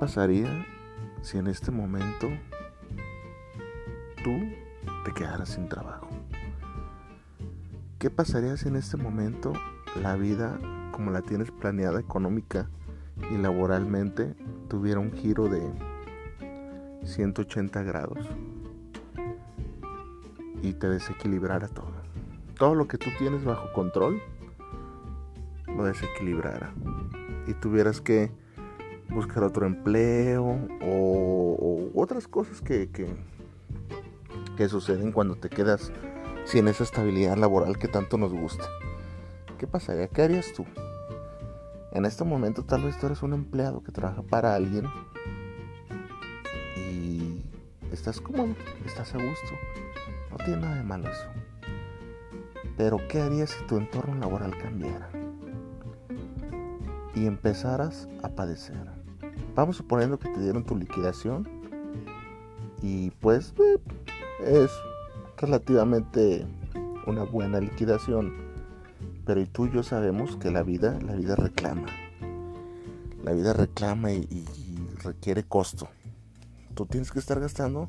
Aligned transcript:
pasaría 0.00 0.66
si 1.20 1.36
en 1.36 1.46
este 1.46 1.70
momento 1.70 2.30
tú 4.24 4.32
te 5.04 5.12
quedaras 5.12 5.50
sin 5.50 5.68
trabajo? 5.68 6.08
¿Qué 7.98 8.08
pasaría 8.08 8.56
si 8.56 8.68
en 8.68 8.76
este 8.76 8.96
momento 8.96 9.52
la 10.00 10.16
vida 10.16 10.58
como 10.90 11.10
la 11.10 11.20
tienes 11.20 11.50
planeada 11.50 12.00
económica 12.00 12.70
y 13.30 13.36
laboralmente 13.36 14.34
tuviera 14.68 15.00
un 15.00 15.12
giro 15.12 15.48
de 15.50 15.70
180 17.04 17.82
grados 17.82 18.26
y 20.62 20.72
te 20.72 20.88
desequilibrara 20.88 21.68
todo? 21.68 21.92
Todo 22.58 22.74
lo 22.74 22.88
que 22.88 22.96
tú 22.96 23.10
tienes 23.18 23.44
bajo 23.44 23.70
control 23.74 24.18
lo 25.66 25.84
desequilibrara 25.84 26.72
y 27.46 27.52
tuvieras 27.52 28.00
que 28.00 28.32
buscar 29.10 29.42
otro 29.44 29.66
empleo 29.66 30.58
o, 30.82 31.90
otras 31.94 32.28
cosas 32.28 32.60
que, 32.60 32.90
que, 32.90 33.08
suceden 34.68 35.10
cuando 35.10 35.36
te 35.36 35.48
quedas 35.48 35.90
sin 36.44 36.68
esa 36.68 36.84
estabilidad 36.84 37.36
laboral 37.36 37.78
que 37.78 37.88
tanto 37.88 38.18
nos 38.18 38.32
gusta. 38.32 38.64
¿Qué 39.58 39.66
pasaría? 39.66 40.08
¿Qué 40.08 40.22
harías 40.22 40.52
tú? 40.52 40.66
En 41.92 42.04
este 42.04 42.24
momento 42.24 42.62
tal 42.62 42.84
vez 42.84 42.98
tú 42.98 43.06
eres 43.06 43.22
un 43.22 43.32
empleado 43.32 43.82
que 43.82 43.90
trabaja 43.90 44.22
para 44.22 44.54
alguien 44.54 44.84
y 46.76 47.42
estás 47.90 48.20
cómodo, 48.20 48.54
estás 48.84 49.14
a 49.14 49.18
gusto. 49.18 49.48
No 50.30 50.36
tiene 50.36 50.60
nada 50.60 50.76
de 50.76 50.82
malo 50.84 51.08
eso. 51.08 51.26
Pero 52.76 52.98
¿qué 53.08 53.20
harías 53.22 53.50
si 53.50 53.64
tu 53.64 53.78
entorno 53.78 54.14
laboral 54.14 54.56
cambiara? 54.58 55.10
Y 57.14 57.26
empezaras 57.26 58.08
a 58.22 58.28
padecer 58.28 58.99
vamos 59.54 59.76
suponiendo 59.76 60.18
que 60.18 60.28
te 60.28 60.40
dieron 60.40 60.64
tu 60.64 60.76
liquidación 60.76 61.48
y 62.82 63.10
pues 63.10 63.54
eh, 63.58 63.78
es 64.44 64.70
relativamente 65.36 66.46
una 67.06 67.24
buena 67.24 67.60
liquidación 67.60 68.32
pero 69.24 69.40
y 69.40 69.46
tú 69.46 69.66
y 69.66 69.72
yo 69.72 69.82
sabemos 69.82 70.36
que 70.36 70.50
la 70.50 70.62
vida 70.62 70.98
la 71.04 71.14
vida 71.14 71.36
reclama 71.36 71.86
la 73.24 73.32
vida 73.32 73.52
reclama 73.52 74.12
y, 74.12 74.46
requiere 75.02 75.44
costo. 75.44 75.88
Tú 76.74 76.84
tienes 76.84 77.10
que 77.10 77.18
estar 77.18 77.40
gastando 77.40 77.88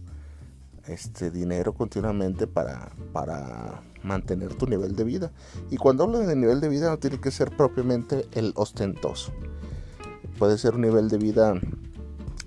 este 0.87 1.29
dinero 1.29 1.73
continuamente 1.73 2.47
para, 2.47 2.91
para 3.11 3.81
mantener 4.01 4.53
tu 4.55 4.65
nivel 4.65 4.95
de 4.95 5.03
vida. 5.03 5.31
Y 5.69 5.75
cuando 5.75 6.05
hablo 6.05 6.19
de 6.19 6.35
nivel 6.37 6.61
de 6.61 6.69
vida 6.69 6.89
no 6.89 6.99
tiene 6.99 7.19
que 7.19 7.31
ser 7.31 7.55
propiamente 7.57 8.27
el 8.31 8.53
ostentoso 8.55 9.33
puede 10.41 10.57
ser 10.57 10.73
un 10.73 10.81
nivel 10.81 11.07
de 11.07 11.19
vida 11.19 11.53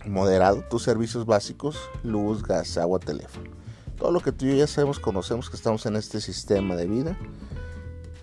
moderado, 0.04 0.64
tus 0.68 0.82
servicios 0.82 1.26
básicos, 1.26 1.78
luz, 2.02 2.42
gas, 2.42 2.76
agua, 2.76 2.98
teléfono. 2.98 3.48
Todo 3.96 4.10
lo 4.10 4.18
que 4.18 4.32
tú 4.32 4.46
y 4.46 4.48
yo 4.48 4.56
ya 4.56 4.66
sabemos, 4.66 4.98
conocemos 4.98 5.48
que 5.48 5.54
estamos 5.54 5.86
en 5.86 5.94
este 5.94 6.20
sistema 6.20 6.74
de 6.74 6.88
vida 6.88 7.16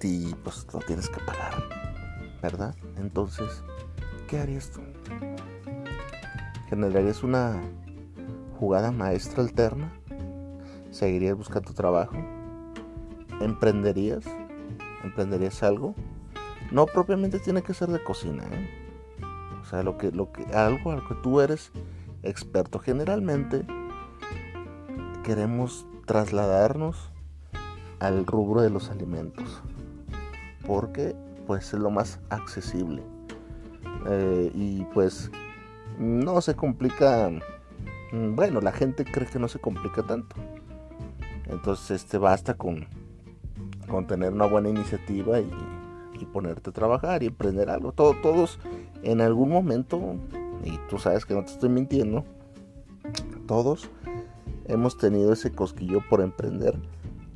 y 0.01 0.33
pues 0.43 0.67
lo 0.73 0.79
tienes 0.79 1.07
que 1.07 1.21
pagar, 1.21 1.53
¿verdad? 2.41 2.75
Entonces, 2.97 3.63
¿qué 4.27 4.39
harías 4.39 4.71
tú? 4.71 4.81
¿Generarías 6.67 7.23
una 7.23 7.61
jugada 8.59 8.91
maestra 8.91 9.41
alterna? 9.41 9.89
¿Seguirías 10.89 11.37
buscando 11.37 11.73
trabajo? 11.73 12.17
¿Emprenderías? 13.39 14.25
¿Emprenderías 15.05 15.63
algo? 15.63 15.95
No 16.73 16.87
propiamente 16.87 17.39
tiene 17.39 17.61
que 17.61 17.73
ser 17.73 17.87
de 17.87 18.03
cocina, 18.03 18.43
¿eh? 18.51 18.80
Sea, 19.71 19.83
lo 19.83 19.97
que, 19.97 20.11
lo 20.11 20.31
que, 20.31 20.43
algo 20.53 20.91
al 20.91 21.05
que 21.07 21.15
tú 21.15 21.41
eres 21.41 21.71
experto. 22.23 22.79
Generalmente 22.79 23.65
queremos 25.23 25.85
trasladarnos 26.05 27.11
al 27.99 28.25
rubro 28.25 28.61
de 28.61 28.69
los 28.69 28.89
alimentos. 28.89 29.61
Porque 30.65 31.15
pues 31.47 31.73
es 31.73 31.79
lo 31.79 31.89
más 31.89 32.19
accesible. 32.29 33.03
Eh, 34.07 34.51
y 34.53 34.83
pues 34.93 35.31
no 35.97 36.41
se 36.41 36.55
complica. 36.55 37.29
Mm, 38.11 38.35
bueno, 38.35 38.61
la 38.61 38.71
gente 38.71 39.05
cree 39.05 39.27
que 39.27 39.39
no 39.39 39.47
se 39.47 39.59
complica 39.59 40.03
tanto. 40.03 40.35
Entonces 41.47 41.91
este 41.91 42.17
basta 42.17 42.53
con, 42.53 42.87
con 43.87 44.07
tener 44.07 44.33
una 44.33 44.45
buena 44.45 44.69
iniciativa 44.69 45.39
y, 45.39 45.51
y 46.19 46.25
ponerte 46.25 46.69
a 46.69 46.73
trabajar 46.73 47.23
y 47.23 47.27
emprender 47.27 47.69
algo. 47.69 47.91
Todo, 47.91 48.15
todos 48.21 48.59
en 49.03 49.21
algún 49.21 49.49
momento, 49.49 50.15
y 50.63 50.77
tú 50.89 50.97
sabes 50.97 51.25
que 51.25 51.33
no 51.33 51.43
te 51.43 51.51
estoy 51.51 51.69
mintiendo, 51.69 52.23
todos 53.47 53.89
hemos 54.65 54.97
tenido 54.97 55.33
ese 55.33 55.51
cosquillo 55.51 55.99
por 56.09 56.21
emprender 56.21 56.79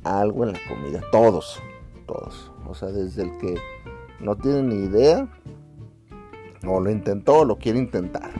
algo 0.04 0.44
en 0.44 0.52
la 0.52 0.58
comida. 0.68 1.02
Todos, 1.12 1.60
todos. 2.06 2.52
O 2.66 2.74
sea, 2.74 2.88
desde 2.88 3.24
el 3.24 3.38
que 3.38 3.56
no 4.20 4.36
tiene 4.36 4.62
ni 4.62 4.84
idea, 4.84 5.28
o 6.66 6.80
lo 6.80 6.90
intentó, 6.90 7.40
o 7.40 7.44
lo 7.44 7.56
quiere 7.56 7.78
intentar. 7.78 8.30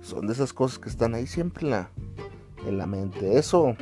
Son 0.00 0.26
de 0.26 0.32
esas 0.32 0.52
cosas 0.52 0.78
que 0.78 0.88
están 0.88 1.14
ahí 1.14 1.26
siempre 1.26 1.66
en 1.66 1.70
la, 1.70 1.90
en 2.66 2.78
la 2.78 2.86
mente. 2.86 3.38
Eso, 3.38 3.76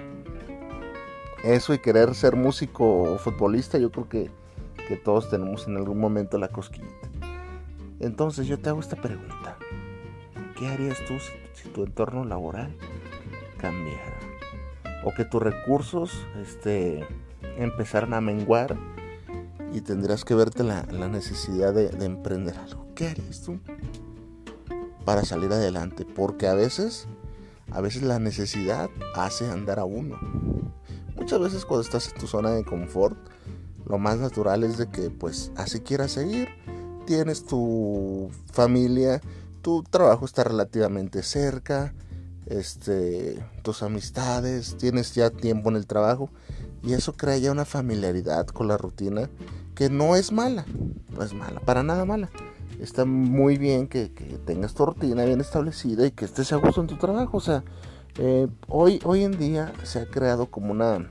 eso 1.45 1.75
y 1.75 1.79
querer 1.79 2.15
ser 2.15 2.37
músico 2.37 3.03
o 3.03 3.19
futbolista, 3.19 3.79
yo 3.79 3.91
creo 3.91 4.09
que, 4.09 4.31
que 4.89 4.97
todos 4.97 5.31
tenemos 5.31 5.67
en 5.69 5.77
algún 5.77 5.99
momento 5.99 6.39
la 6.39 6.49
cosquillita. 6.49 7.08
Entonces 8.01 8.47
yo 8.47 8.59
te 8.59 8.69
hago 8.69 8.81
esta 8.81 8.97
pregunta. 8.97 9.57
¿Qué 10.57 10.69
harías 10.69 10.99
tú 11.07 11.15
si, 11.55 11.69
tu 11.69 11.85
entorno 11.85 12.25
laboral 12.25 12.75
cambiara? 13.59 14.19
O 15.05 15.13
que 15.13 15.25
tus 15.25 15.43
recursos 15.43 16.27
este, 16.41 17.07
empezaran 17.57 18.15
a 18.15 18.21
menguar 18.21 18.77
y 19.73 19.81
tendrías 19.81 20.25
que 20.25 20.35
verte 20.35 20.65
la, 20.65 20.83
necesidad 21.09 21.75
de, 21.75 21.89
de, 21.91 22.07
emprender 22.07 22.57
algo. 22.59 22.87
¿Qué 22.95 23.09
harías 23.09 23.43
tú 23.43 23.59
para 25.05 25.25
salir 25.25 25.53
adelante? 25.53 26.05
Porque 26.05 26.47
a 26.47 26.55
veces, 26.55 27.07
a 27.71 27.81
veces 27.81 28.03
la 28.03 28.19
necesidad 28.19 28.91
hace 29.15 29.49
andar 29.51 29.79
a 29.79 29.85
uno. 29.85 30.19
Muchas 31.17 31.41
veces 31.41 31.65
cuando 31.65 31.83
estás 31.83 32.13
en 32.13 32.19
tu 32.19 32.27
zona 32.27 32.51
de 32.51 32.65
confort, 32.65 33.17
lo 33.87 33.99
más 33.99 34.19
natural 34.19 34.65
es 34.65 34.79
de 34.79 34.89
que 34.89 35.11
pues 35.11 35.53
así 35.57 35.81
quieras 35.81 36.13
seguir 36.13 36.49
tienes 37.09 37.47
tu 37.47 38.29
familia, 38.53 39.23
tu 39.63 39.83
trabajo 39.83 40.27
está 40.27 40.45
relativamente 40.45 41.23
cerca, 41.23 41.95
este, 42.45 43.43
tus 43.63 43.83
amistades, 43.83 44.77
tienes 44.77 45.15
ya 45.15 45.31
tiempo 45.31 45.71
en 45.71 45.77
el 45.77 45.87
trabajo 45.87 46.29
y 46.83 46.93
eso 46.93 47.15
crea 47.15 47.39
ya 47.39 47.51
una 47.51 47.65
familiaridad 47.65 48.47
con 48.49 48.69
la 48.69 48.77
rutina 48.77 49.31
que 49.75 49.89
no 49.89 50.17
es 50.17 50.33
mala, 50.33 50.67
no 51.11 51.25
es 51.25 51.33
mala, 51.33 51.61
para 51.61 51.83
nada 51.83 52.05
mala. 52.05 52.29
Está 52.79 53.07
muy 53.07 53.57
bien 53.57 53.89
que, 53.89 54.09
tengas 54.45 54.75
tu 54.75 54.85
rutina 54.85 55.25
bien 55.25 55.41
establecida 55.41 56.07
y 56.07 56.11
que 56.11 56.27
estés 56.27 56.53
a 56.53 56.57
gusto 56.57 56.83
en 56.83 56.89
tu 56.89 56.99
trabajo. 56.99 57.39
O 57.39 57.41
sea, 57.41 57.65
eh, 58.19 58.49
hoy, 58.69 59.01
hoy 59.03 59.25
en 59.25 59.39
día 59.39 59.73
se 59.83 60.01
ha 60.01 60.07
creado 60.07 60.51
como 60.51 60.73
una 60.73 61.11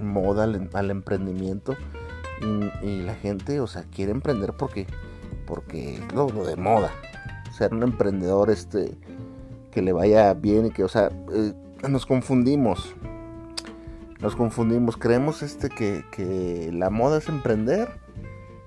moda 0.00 0.44
al 0.44 0.90
emprendimiento 0.92 1.76
y, 2.40 3.02
la 3.02 3.14
gente, 3.14 3.60
o 3.60 3.66
sea, 3.66 3.84
quiere 3.84 4.12
emprender 4.12 4.52
porque, 4.54 4.86
porque 5.46 5.96
es 5.96 6.12
lo, 6.12 6.26
de 6.26 6.56
moda. 6.56 6.90
Ser 7.52 7.72
un 7.72 7.82
emprendedor 7.82 8.50
este, 8.50 8.96
que 9.70 9.82
le 9.82 9.92
vaya 9.92 10.34
bien 10.34 10.66
y 10.66 10.70
que, 10.70 10.84
o 10.84 10.88
sea, 10.88 11.10
eh, 11.32 11.52
nos 11.88 12.06
confundimos. 12.06 12.94
Nos 14.20 14.36
confundimos. 14.36 14.96
Creemos 14.96 15.42
este 15.42 15.68
que, 15.68 16.70
la 16.72 16.90
moda 16.90 17.18
es 17.18 17.28
emprender 17.28 17.88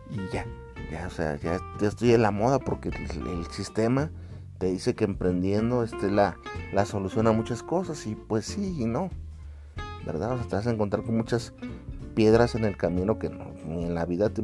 y 0.09 0.17
ya. 0.33 0.45
Ya, 0.91 1.05
o 1.05 1.09
sea, 1.09 1.35
ya, 1.35 1.59
estoy 1.81 2.13
en 2.13 2.21
la 2.21 2.31
moda 2.31 2.59
porque 2.59 2.89
el, 2.89 3.45
sistema 3.51 4.09
te 4.57 4.67
dice 4.67 4.95
que 4.95 5.03
emprendiendo 5.03 5.83
este, 5.83 6.09
la, 6.09 6.37
la 6.71 6.85
solución 6.85 7.27
a 7.27 7.33
muchas 7.33 7.61
cosas 7.61 8.07
y 8.07 8.15
pues 8.15 8.45
sí 8.45 8.77
y 8.79 8.85
no. 8.85 9.09
¿Verdad? 10.05 10.31
O 10.31 10.37
sea, 10.37 10.47
te 10.47 10.55
vas 10.55 10.67
a 10.67 10.71
encontrar 10.71 11.03
con 11.03 11.17
muchas 11.17 11.53
piedras 12.17 12.55
en 12.55 12.65
el 12.65 12.75
camino 12.75 13.19
que 13.19 13.29
ni 13.29 13.85
en 13.85 13.93
la 13.93 14.03
vida 14.07 14.31
te, 14.31 14.41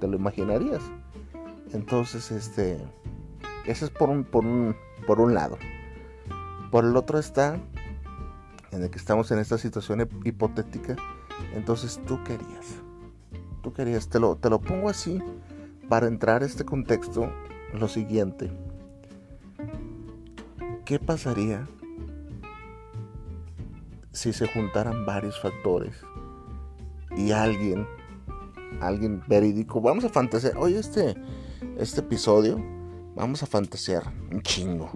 te, 0.00 0.08
lo 0.08 0.16
imaginarías. 0.16 0.80
Entonces, 1.74 2.30
este, 2.30 2.78
eso 3.66 3.84
es 3.84 3.90
por 3.90 4.08
un, 4.08 4.24
por 4.24 4.46
un, 4.46 4.74
por 5.06 5.20
un 5.20 5.34
lado. 5.34 5.58
Por 6.70 6.86
el 6.86 6.96
otro 6.96 7.18
está 7.18 7.60
en 8.70 8.82
el 8.82 8.88
que 8.88 8.96
estamos 8.96 9.30
en 9.30 9.40
esta 9.40 9.58
situación 9.58 10.08
hipotética. 10.24 10.96
Entonces, 11.52 12.00
¿tú 12.06 12.24
querías? 12.24 12.76
¿Tú 13.62 13.74
querías? 13.74 14.08
Te 14.08 14.18
lo, 14.18 14.36
te 14.36 14.48
lo 14.48 14.58
pongo 14.58 14.88
así 14.88 15.22
para 15.90 16.06
entrar 16.06 16.42
a 16.42 16.46
este 16.46 16.64
contexto. 16.64 17.30
Lo 17.74 17.88
siguiente. 17.88 18.50
¿Qué 20.86 20.98
pasaría 20.98 21.68
si 24.12 24.32
se 24.32 24.48
juntaran 24.48 25.04
varios 25.04 25.38
factores 25.38 26.07
y 27.18 27.32
alguien, 27.32 27.86
alguien 28.80 29.22
verídico, 29.26 29.80
vamos 29.80 30.04
a 30.04 30.08
fantasear, 30.08 30.56
oye, 30.56 30.78
este, 30.78 31.14
este 31.76 32.00
episodio 32.00 32.58
Vamos 33.18 33.42
a 33.42 33.46
fantasear 33.46 34.12
un 34.30 34.40
chingo. 34.42 34.88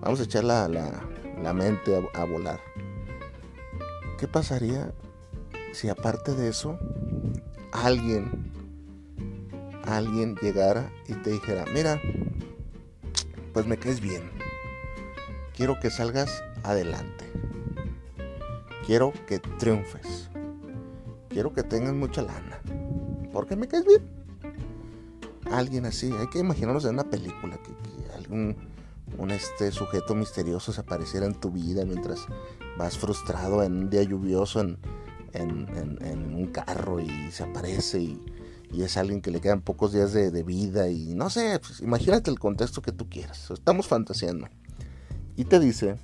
Vamos 0.00 0.18
a 0.18 0.22
echar 0.22 0.44
la, 0.44 0.66
la, 0.66 1.52
mente 1.52 1.94
a, 1.94 2.18
a 2.18 2.24
volar. 2.24 2.58
¿Qué 4.18 4.26
pasaría 4.26 4.94
si 5.74 5.90
aparte 5.90 6.34
de 6.34 6.48
eso 6.48 6.78
alguien 7.70 8.50
alguien 9.84 10.36
llegara 10.36 10.90
y 11.06 11.12
te 11.12 11.32
dijera, 11.32 11.66
mira, 11.74 12.00
pues 13.52 13.66
me 13.66 13.76
caes 13.76 14.00
bien. 14.00 14.30
Quiero 15.54 15.78
que 15.78 15.90
salgas 15.90 16.42
adelante. 16.62 17.30
Quiero 18.86 19.12
que 19.26 19.38
triunfes. 19.38 20.30
Quiero 21.36 21.52
que 21.52 21.62
tengas 21.62 21.92
mucha 21.92 22.22
lana. 22.22 22.62
Porque 23.30 23.56
me 23.56 23.68
caes 23.68 23.84
bien. 23.84 24.00
Alguien 25.50 25.84
así, 25.84 26.10
hay 26.10 26.28
que 26.28 26.38
imaginarnos 26.38 26.86
en 26.86 26.94
una 26.94 27.10
película 27.10 27.58
que, 27.58 28.14
algún 28.14 28.56
un 29.18 29.30
este 29.30 29.70
sujeto 29.70 30.14
misterioso 30.14 30.72
se 30.72 30.80
apareciera 30.80 31.26
en 31.26 31.34
tu 31.34 31.50
vida 31.50 31.84
mientras 31.84 32.20
vas 32.78 32.96
frustrado 32.96 33.62
en 33.62 33.76
un 33.76 33.90
día 33.90 34.02
lluvioso 34.02 34.60
en, 34.60 34.78
en 35.34 36.34
un 36.34 36.46
carro 36.46 37.00
y 37.00 37.30
se 37.30 37.42
aparece 37.42 38.00
y, 38.00 38.18
es 38.72 38.96
alguien 38.96 39.20
que 39.20 39.30
le 39.30 39.42
quedan 39.42 39.60
pocos 39.60 39.92
días 39.92 40.14
de, 40.14 40.42
vida 40.42 40.88
y 40.88 41.14
no 41.14 41.28
sé, 41.28 41.60
pues, 41.60 41.80
imagínate 41.80 42.30
el 42.30 42.38
contexto 42.38 42.80
que 42.80 42.92
tú 42.92 43.10
quieras. 43.10 43.50
Estamos 43.50 43.86
fantaseando. 43.86 44.48
Y 45.36 45.44
te 45.44 45.60
dice 45.60 45.98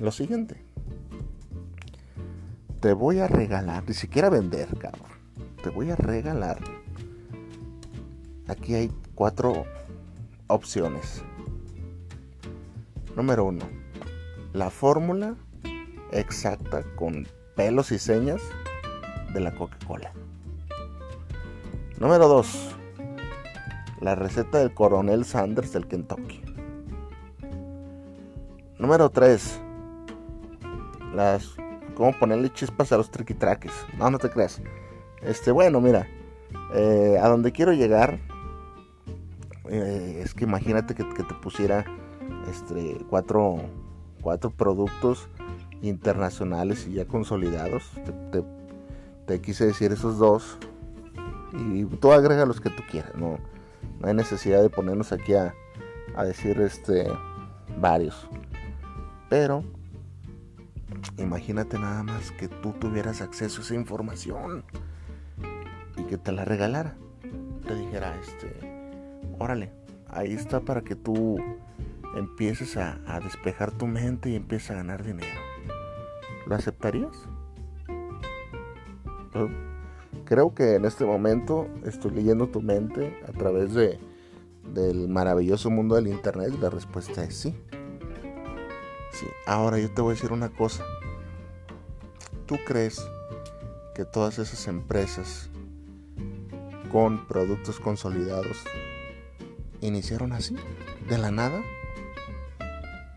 lo 0.00 0.12
siguiente. 0.12 0.64
Te 2.80 2.92
voy 2.92 3.18
a 3.18 3.26
regalar, 3.26 3.82
ni 3.88 3.94
siquiera 3.94 4.30
vender, 4.30 4.68
cabrón. 4.78 5.10
Te 5.62 5.70
voy 5.70 5.90
a 5.90 5.96
regalar. 5.96 6.58
Aquí 8.46 8.74
hay 8.74 8.92
cuatro 9.14 9.64
opciones. 10.46 11.22
Número 13.16 13.44
uno, 13.44 13.64
la 14.52 14.70
fórmula 14.70 15.34
exacta 16.12 16.84
con 16.94 17.26
pelos 17.56 17.90
y 17.90 17.98
señas 17.98 18.40
de 19.32 19.40
la 19.40 19.52
Coca-Cola. 19.54 20.12
Número 21.98 22.28
2. 22.28 22.76
La 24.00 24.14
receta 24.14 24.58
del 24.58 24.72
coronel 24.72 25.24
Sanders 25.24 25.72
del 25.72 25.88
Kentucky. 25.88 26.42
Número 28.78 29.10
3. 29.10 29.60
Las. 31.12 31.56
¿Cómo 31.98 32.16
ponerle 32.16 32.50
chispas 32.52 32.92
a 32.92 32.96
los 32.96 33.10
triquitraques? 33.10 33.72
No, 33.98 34.08
no 34.08 34.18
te 34.18 34.30
creas. 34.30 34.62
Este, 35.20 35.50
bueno, 35.50 35.80
mira. 35.80 36.06
Eh, 36.74 37.18
a 37.20 37.28
donde 37.28 37.52
quiero 37.52 37.72
llegar. 37.72 38.20
Eh, 39.68 40.22
es 40.24 40.32
que 40.32 40.44
imagínate 40.44 40.94
que, 40.94 41.02
te 41.02 41.34
pusiera 41.42 41.84
este, 42.48 43.04
cuatro, 43.10 43.56
cuatro 44.22 44.50
productos 44.50 45.28
internacionales 45.82 46.86
y 46.88 46.94
ya 46.94 47.04
consolidados. 47.04 47.90
te 49.26 49.40
quise 49.40 49.66
decir 49.66 49.92
esos 49.92 50.18
dos 50.18 50.56
y 51.52 51.84
tú 51.84 52.12
agrega 52.12 52.46
los 52.46 52.60
que 52.60 52.70
tú 52.70 52.82
quieras, 52.90 53.14
no, 53.14 53.38
no 54.00 54.08
hay 54.08 54.14
necesidad 54.14 54.62
de 54.62 54.70
ponernos 54.70 55.12
aquí 55.12 55.34
a, 55.34 55.54
a 56.16 56.24
decir 56.24 56.60
este 56.60 57.06
varios. 57.80 58.28
Pero 59.28 59.64
imagínate 61.18 61.78
nada 61.78 62.02
más 62.02 62.32
que 62.32 62.48
tú 62.48 62.72
tuvieras 62.72 63.20
acceso 63.20 63.60
a 63.60 63.64
esa 63.64 63.74
información 63.74 64.64
y 65.96 66.04
que 66.04 66.18
te 66.18 66.32
la 66.32 66.44
regalara. 66.44 66.96
Te 67.66 67.74
dijera, 67.74 68.16
este, 68.20 68.98
órale, 69.38 69.72
ahí 70.08 70.32
está 70.32 70.60
para 70.60 70.82
que 70.82 70.94
tú 70.94 71.38
empieces 72.16 72.76
a, 72.76 72.98
despejar 73.22 73.72
tu 73.72 73.86
mente 73.86 74.30
y 74.30 74.36
empieces 74.36 74.70
a 74.70 74.74
ganar 74.74 75.04
dinero. 75.04 75.40
¿Lo 76.46 76.54
aceptarías? 76.54 77.16
Creo 80.24 80.54
que 80.54 80.74
en 80.74 80.84
este 80.84 81.04
momento 81.04 81.68
estoy 81.84 82.12
leyendo 82.12 82.48
tu 82.48 82.60
mente 82.60 83.20
a 83.26 83.32
través 83.32 83.74
de, 83.74 83.98
del 84.74 85.08
maravilloso 85.08 85.70
mundo 85.70 85.94
del 85.94 86.08
Internet 86.08 86.54
la 86.60 86.70
respuesta 86.70 87.24
es 87.24 87.36
sí. 87.36 87.54
Ahora 89.46 89.78
yo 89.78 89.90
te 89.90 90.02
voy 90.02 90.12
a 90.12 90.14
decir 90.14 90.32
una 90.32 90.48
cosa. 90.48 90.84
¿Tú 92.46 92.56
crees 92.66 93.06
que 93.94 94.04
todas 94.04 94.38
esas 94.38 94.66
empresas 94.68 95.50
con 96.90 97.26
productos 97.26 97.78
consolidados 97.80 98.58
iniciaron 99.80 100.32
así? 100.32 100.56
¿De 101.08 101.18
la 101.18 101.30
nada? 101.30 101.62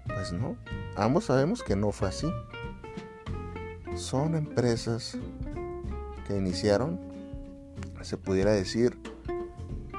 Pues 0.06 0.34
no, 0.34 0.58
ambos 0.96 1.26
sabemos 1.26 1.64
que 1.64 1.76
no 1.76 1.92
fue 1.92 2.10
así. 2.10 2.32
Son 3.96 4.36
empresas 4.36 5.18
que 6.28 6.38
iniciaron, 6.38 7.00
se 8.02 8.18
pudiera 8.18 8.52
decir 8.52 8.98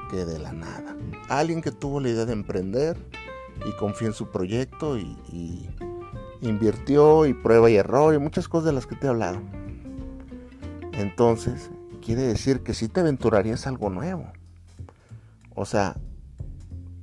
que 0.09 0.25
de 0.25 0.39
la 0.39 0.53
nada. 0.53 0.95
Alguien 1.29 1.61
que 1.61 1.71
tuvo 1.71 1.99
la 1.99 2.09
idea 2.09 2.25
de 2.25 2.33
emprender 2.33 2.97
y 3.65 3.71
confió 3.73 4.07
en 4.07 4.13
su 4.13 4.29
proyecto 4.29 4.97
y, 4.97 5.69
invirtió 6.43 7.25
y 7.25 7.33
prueba 7.33 7.69
y 7.69 7.75
error 7.75 8.13
y 8.13 8.19
muchas 8.19 8.47
cosas 8.47 8.65
de 8.67 8.73
las 8.73 8.85
que 8.85 8.95
te 8.95 9.07
he 9.07 9.09
hablado. 9.09 9.39
Entonces, 10.93 11.71
quiere 12.03 12.21
decir 12.21 12.61
que 12.61 12.73
si 12.73 12.87
te 12.87 12.99
aventurarías 12.99 13.65
algo 13.65 13.89
nuevo. 13.89 14.25
O 15.55 15.65
sea, 15.65 15.95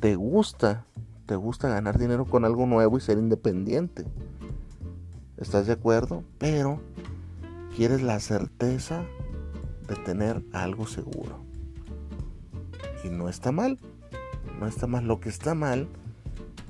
te 0.01 0.15
gusta, 0.15 0.85
te 1.27 1.37
gusta 1.37 1.69
ganar 1.69 1.99
dinero 1.99 2.25
con 2.25 2.45
algo 2.45 2.67
nuevo 2.67 2.99
y 2.99 3.01
ser 3.01 3.19
independiente. 3.19 4.05
¿Estás 5.37 5.67
de 5.67 5.73
acuerdo? 5.73 6.23
Pero 6.39 6.81
quieres 7.75 8.03
la 8.03 8.21
certeza 8.21 9.05
de 9.89 9.97
tener 9.97 10.43
algo 10.53 10.87
seguro. 10.87 11.41
Y 13.05 13.09
no 13.09 13.29
está 13.29 13.53
mal, 13.53 13.79
no 14.59 14.67
está 14.67 14.87
mal. 14.87 15.07
Lo 15.07 15.21
que 15.21 15.31
está 15.31 15.55
mal 15.55 15.89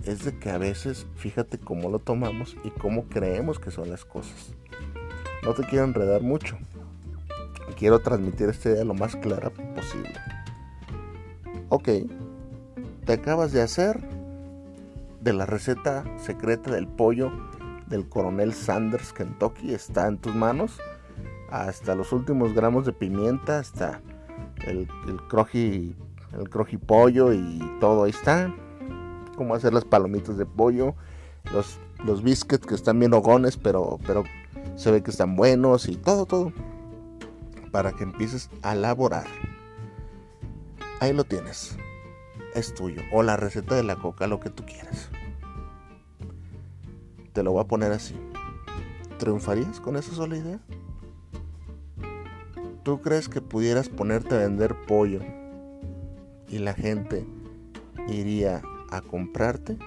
es 0.05 0.25
de 0.25 0.39
que 0.39 0.51
a 0.51 0.59
veces, 0.59 1.07
fíjate 1.17 1.59
cómo 1.59 1.91
lo 1.91 1.99
tomamos 1.99 2.57
y 2.65 2.71
cómo 2.71 3.05
creemos 3.05 3.59
que 3.59 3.71
son 3.71 3.91
las 3.91 4.05
cosas. 4.05 4.55
No 5.43 5.55
te 5.55 5.65
quiero 5.65 5.85
enredar 5.85 6.23
mucho. 6.23 6.59
Quiero 7.77 8.01
transmitir 8.01 8.49
esta 8.49 8.71
idea 8.71 8.85
lo 8.85 8.95
más 8.95 9.17
clara 9.17 9.51
posible. 9.51 10.15
Ok, 11.69 11.89
te 13.07 13.13
acabas 13.13 13.53
de 13.53 13.63
hacer 13.63 14.01
de 15.21 15.33
la 15.33 15.47
receta 15.47 16.05
secreta 16.19 16.71
del 16.73 16.87
pollo 16.87 17.31
del 17.87 18.09
coronel 18.09 18.53
Sanders 18.53 19.13
Kentucky. 19.13 19.73
Está 19.73 20.09
en 20.09 20.19
tus 20.19 20.35
manos 20.35 20.79
hasta 21.51 21.95
los 21.95 22.13
últimos 22.13 22.55
gramos 22.55 22.87
de 22.87 22.93
pimienta, 22.93 23.59
hasta 23.59 24.01
el, 24.67 24.89
el 25.09 25.21
el 26.33 26.79
pollo 26.79 27.33
y 27.33 27.61
todo 27.81 28.05
ahí 28.05 28.11
está. 28.11 28.55
Cómo 29.41 29.55
hacer 29.55 29.73
las 29.73 29.87
palomitas 29.87 30.37
de 30.37 30.45
pollo, 30.45 30.95
los, 31.55 31.79
los 32.05 32.23
biscuits 32.23 32.67
que 32.67 32.75
están 32.75 32.99
bien 32.99 33.15
hogones, 33.15 33.57
pero, 33.57 33.99
pero 34.07 34.23
se 34.77 34.91
ve 34.91 35.03
que 35.03 35.11
están 35.11 35.35
buenos 35.35 35.89
y 35.89 35.97
todo, 35.97 36.27
todo. 36.27 36.53
Para 37.73 37.93
que 37.93 38.05
empieces 38.05 38.51
a 38.61 38.75
elaborar. 38.75 39.25
Ahí 41.01 41.15
lo 41.15 41.25
tienes. 41.25 41.79
Es 42.55 42.75
tuyo. 42.75 43.01
O 43.15 43.23
la 43.23 43.39
receta 43.39 43.75
de 43.77 43.83
la 43.83 43.97
coca, 43.97 44.27
lo 44.27 44.41
que 44.41 44.51
tú 44.51 44.63
quieras. 44.67 45.09
Te 47.33 47.43
lo 47.43 47.53
voy 47.53 47.63
a 47.63 47.67
poner 47.67 47.93
así. 47.93 48.15
¿Triunfarías 49.17 49.81
con 49.81 49.97
esa 49.97 50.13
sola 50.13 50.37
idea? 50.37 50.61
¿Tú 52.83 53.01
crees 53.01 53.31
que 53.31 53.41
pudieras 53.41 53.89
ponerte 53.89 54.35
a 54.35 54.41
vender 54.41 54.77
pollo 54.87 55.21
y 56.47 56.59
la 56.59 56.75
gente 56.75 57.25
iría 58.07 58.61
a 58.91 59.01
comprarte? 59.01 59.79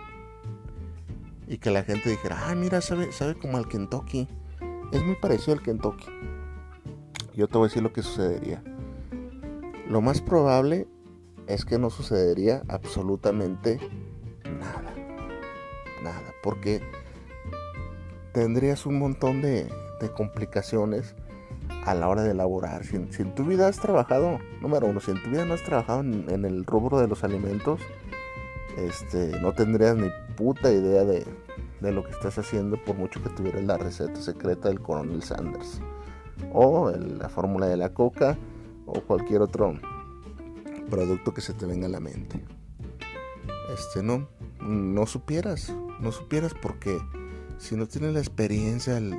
Y 1.47 1.57
que 1.57 1.71
la 1.71 1.83
gente 1.83 2.09
dijera, 2.09 2.49
ah, 2.49 2.55
mira, 2.55 2.81
sabe, 2.81 3.11
sabe 3.11 3.35
como 3.35 3.57
al 3.57 3.67
Kentucky. 3.67 4.27
Es 4.91 5.03
muy 5.03 5.15
parecido 5.15 5.53
al 5.53 5.61
Kentucky. 5.61 6.05
Yo 7.35 7.47
te 7.47 7.57
voy 7.57 7.65
a 7.65 7.69
decir 7.69 7.83
lo 7.83 7.91
que 7.91 8.03
sucedería. 8.03 8.63
Lo 9.89 10.01
más 10.01 10.21
probable 10.21 10.87
es 11.47 11.65
que 11.65 11.77
no 11.77 11.89
sucedería 11.89 12.63
absolutamente 12.67 13.79
nada. 14.43 14.93
Nada. 16.03 16.33
Porque 16.41 16.81
tendrías 18.33 18.85
un 18.85 18.99
montón 18.99 19.41
de, 19.41 19.71
complicaciones 20.17 21.15
a 21.85 21.93
la 21.93 22.09
hora 22.09 22.23
de 22.23 22.31
elaborar. 22.31 22.83
Si, 22.83 22.97
en 22.97 23.35
tu 23.35 23.45
vida 23.45 23.69
has 23.69 23.79
trabajado, 23.79 24.39
número 24.59 24.87
uno, 24.87 24.99
si 24.99 25.11
en 25.11 25.23
tu 25.23 25.29
vida 25.29 25.45
no 25.45 25.53
has 25.53 25.63
trabajado 25.63 26.01
en, 26.01 26.43
el 26.43 26.65
rubro 26.65 26.99
de 26.99 27.07
los 27.07 27.23
alimentos, 27.23 27.79
este, 28.77 29.39
no 29.39 29.53
tendrías 29.53 29.95
ni 29.95 30.09
puta 30.35 30.71
idea 30.71 31.03
de, 31.03 31.25
de, 31.81 31.91
lo 31.91 32.03
que 32.03 32.11
estás 32.11 32.37
haciendo 32.37 32.77
por 32.83 32.95
mucho 32.95 33.21
que 33.21 33.29
tuvieras 33.29 33.63
la 33.63 33.77
receta 33.77 34.19
secreta 34.21 34.69
del 34.69 34.81
coronel 34.81 35.21
Sanders 35.21 35.79
o 36.51 36.91
la 36.91 37.29
fórmula 37.29 37.67
de 37.67 37.77
la 37.77 37.93
coca 37.93 38.37
o 38.85 39.01
cualquier 39.01 39.41
otro 39.41 39.75
producto 40.89 41.33
que 41.33 41.41
se 41.41 41.53
te 41.53 41.65
venga 41.65 41.87
a 41.87 41.89
la 41.89 41.99
mente. 41.99 42.43
este 43.73 44.03
no, 44.03 44.27
no 44.61 45.05
supieras, 45.05 45.73
no 45.99 46.11
supieras 46.11 46.53
porque 46.53 46.99
si 47.57 47.75
no 47.75 47.87
tienes 47.87 48.13
la 48.13 48.19
experiencia, 48.19 48.97
el, 48.97 49.17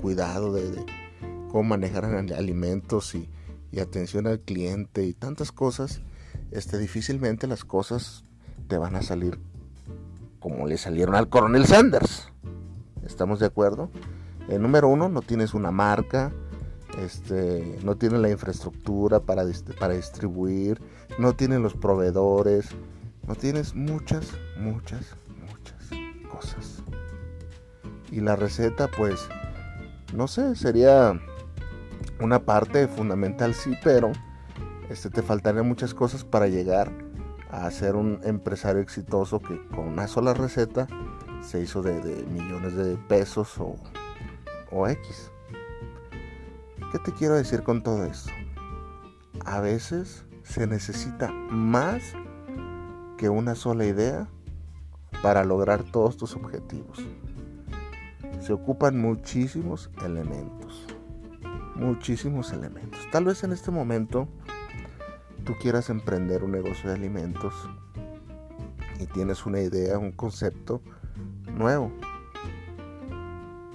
cuidado 0.00 0.52
de, 0.52 0.84
cómo 1.50 1.62
manejar 1.64 2.04
alimentos 2.04 3.14
y, 3.14 3.28
y, 3.70 3.80
atención 3.80 4.26
al 4.26 4.40
cliente 4.40 5.04
y 5.04 5.12
tantas 5.12 5.52
cosas, 5.52 6.00
este, 6.50 6.78
difícilmente 6.78 7.46
las 7.46 7.64
cosas 7.64 8.24
te 8.68 8.78
van 8.78 8.96
a 8.96 9.02
salir 9.02 9.38
como 10.40 10.66
le 10.66 10.78
salieron 10.78 11.14
al 11.14 11.28
coronel 11.28 11.66
Sanders. 11.66 12.32
¿Estamos 13.04 13.40
de 13.40 13.46
acuerdo? 13.46 13.90
Eh, 14.48 14.58
número 14.58 14.88
uno, 14.88 15.08
no 15.08 15.22
tienes 15.22 15.54
una 15.54 15.70
marca, 15.70 16.32
este, 16.98 17.78
no 17.84 17.96
tienes 17.96 18.20
la 18.20 18.30
infraestructura 18.30 19.20
para, 19.20 19.44
para 19.78 19.94
distribuir, 19.94 20.80
no 21.18 21.34
tienes 21.34 21.60
los 21.60 21.74
proveedores, 21.74 22.68
no 23.26 23.34
tienes 23.34 23.74
muchas, 23.74 24.32
muchas, 24.58 25.14
muchas 25.46 26.30
cosas. 26.30 26.82
Y 28.10 28.20
la 28.20 28.34
receta, 28.34 28.88
pues, 28.96 29.28
no 30.14 30.26
sé, 30.26 30.56
sería 30.56 31.20
una 32.20 32.40
parte 32.40 32.88
fundamental, 32.88 33.54
sí, 33.54 33.74
pero 33.84 34.10
este, 34.88 35.10
te 35.10 35.22
faltarían 35.22 35.68
muchas 35.68 35.94
cosas 35.94 36.24
para 36.24 36.48
llegar 36.48 36.90
a 37.50 37.70
ser 37.70 37.96
un 37.96 38.20
empresario 38.24 38.80
exitoso 38.80 39.40
que 39.40 39.66
con 39.68 39.88
una 39.88 40.06
sola 40.06 40.34
receta 40.34 40.86
se 41.42 41.60
hizo 41.60 41.82
de, 41.82 42.24
millones 42.30 42.76
de 42.76 42.96
pesos 42.96 43.58
o, 43.58 43.76
o 44.70 44.88
X. 44.88 45.30
¿Qué 46.92 46.98
te 46.98 47.12
quiero 47.12 47.34
decir 47.34 47.62
con 47.62 47.82
todo 47.82 48.04
esto? 48.04 48.30
A 49.44 49.60
veces 49.60 50.24
se 50.42 50.66
necesita 50.66 51.32
más 51.32 52.14
que 53.16 53.28
una 53.28 53.54
sola 53.54 53.84
idea 53.84 54.28
para 55.22 55.44
lograr 55.44 55.82
todos 55.84 56.16
tus 56.16 56.34
objetivos. 56.34 56.98
Se 58.40 58.52
ocupan 58.52 58.98
muchísimos 58.98 59.90
elementos. 60.04 60.86
Muchísimos 61.74 62.52
elementos. 62.52 63.00
Tal 63.12 63.24
vez 63.24 63.44
en 63.44 63.52
este 63.52 63.70
momento 63.70 64.28
tú 65.40 65.54
quieras 65.60 65.90
emprender 65.90 66.44
un 66.44 66.52
negocio 66.52 66.88
de 66.88 66.96
alimentos 66.96 67.54
y 68.98 69.06
tienes 69.06 69.46
una 69.46 69.60
idea, 69.60 69.98
un 69.98 70.12
concepto 70.12 70.82
nuevo. 71.56 71.92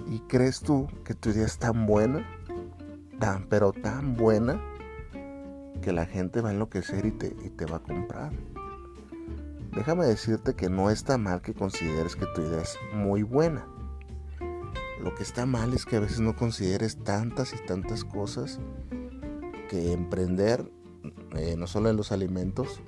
Y 0.07 0.19
crees 0.27 0.61
tú 0.61 0.87
que 1.03 1.15
tu 1.15 1.29
idea 1.29 1.45
es 1.45 1.57
tan 1.57 1.85
buena, 1.85 2.25
tan, 3.19 3.47
pero 3.47 3.71
tan 3.71 4.15
buena, 4.15 4.61
que 5.81 5.91
la 5.91 6.05
gente 6.05 6.41
va 6.41 6.49
a 6.49 6.53
enloquecer 6.53 7.05
y 7.05 7.11
te, 7.11 7.35
y 7.43 7.49
te 7.49 7.65
va 7.65 7.77
a 7.77 7.83
comprar. 7.83 8.31
Déjame 9.75 10.05
decirte 10.05 10.53
que 10.53 10.69
no 10.69 10.89
está 10.89 11.17
mal 11.17 11.41
que 11.41 11.53
consideres 11.53 12.15
que 12.15 12.25
tu 12.33 12.41
idea 12.41 12.61
es 12.61 12.77
muy 12.93 13.23
buena. 13.23 13.67
Lo 15.01 15.13
que 15.13 15.23
está 15.23 15.45
mal 15.45 15.73
es 15.73 15.85
que 15.85 15.97
a 15.97 15.99
veces 15.99 16.21
no 16.21 16.35
consideres 16.35 17.03
tantas 17.03 17.53
y 17.53 17.65
tantas 17.65 18.03
cosas 18.03 18.59
que 19.69 19.91
emprender 19.91 20.71
eh, 21.37 21.55
no 21.57 21.67
solo 21.67 21.89
en 21.89 21.97
los 21.97 22.11
alimentos, 22.11 22.81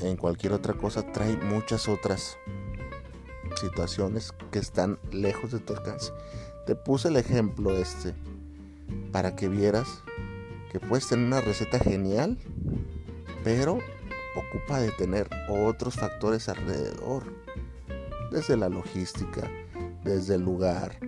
en 0.00 0.16
cualquier 0.16 0.52
otra 0.52 0.74
cosa, 0.74 1.12
trae 1.12 1.36
muchas 1.36 1.88
otras 1.88 2.36
situaciones 3.56 4.32
que 4.50 4.58
están 4.58 4.98
lejos 5.12 5.52
de 5.52 5.60
tu 5.60 5.74
alcance. 5.74 6.12
Te 6.66 6.74
puse 6.74 7.08
el 7.08 7.16
ejemplo 7.16 7.76
este 7.76 8.14
para 9.12 9.36
que 9.36 9.48
vieras 9.48 10.02
que 10.72 10.80
puedes 10.80 11.08
tener 11.08 11.26
una 11.26 11.40
receta 11.40 11.78
genial, 11.78 12.38
pero 13.44 13.78
ocupa 14.34 14.80
de 14.80 14.90
tener 14.90 15.28
otros 15.48 15.94
factores 15.94 16.48
alrededor, 16.48 17.24
desde 18.32 18.56
la 18.56 18.68
logística, 18.68 19.48
desde 20.02 20.34
el 20.34 20.42
lugar, 20.42 20.98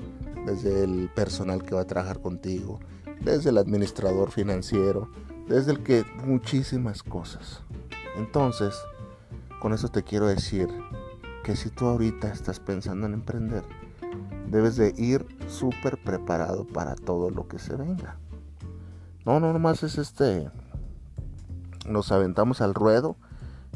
desde 0.44 0.84
el 0.84 1.10
personal 1.14 1.64
que 1.64 1.74
va 1.74 1.80
a 1.80 1.86
trabajar 1.86 2.20
contigo, 2.20 2.78
desde 3.20 3.50
el 3.50 3.58
administrador 3.58 4.30
financiero, 4.30 5.10
desde 5.48 5.72
el 5.72 5.82
que 5.82 6.04
muchísimas 6.24 7.02
cosas. 7.02 7.60
Entonces, 8.16 8.74
con 9.60 9.72
eso 9.72 9.88
te 9.88 10.02
quiero 10.02 10.26
decir 10.26 10.68
que 11.44 11.56
si 11.56 11.70
tú 11.70 11.86
ahorita 11.86 12.32
estás 12.32 12.60
pensando 12.60 13.06
en 13.06 13.14
emprender, 13.14 13.62
debes 14.50 14.76
de 14.76 14.94
ir 14.96 15.26
súper 15.48 15.98
preparado 16.02 16.66
para 16.66 16.94
todo 16.94 17.30
lo 17.30 17.46
que 17.48 17.58
se 17.58 17.76
venga. 17.76 18.16
No, 19.24 19.40
no, 19.40 19.52
nomás 19.52 19.82
es 19.82 19.98
este, 19.98 20.50
nos 21.88 22.12
aventamos 22.12 22.60
al 22.60 22.74
ruedo 22.74 23.16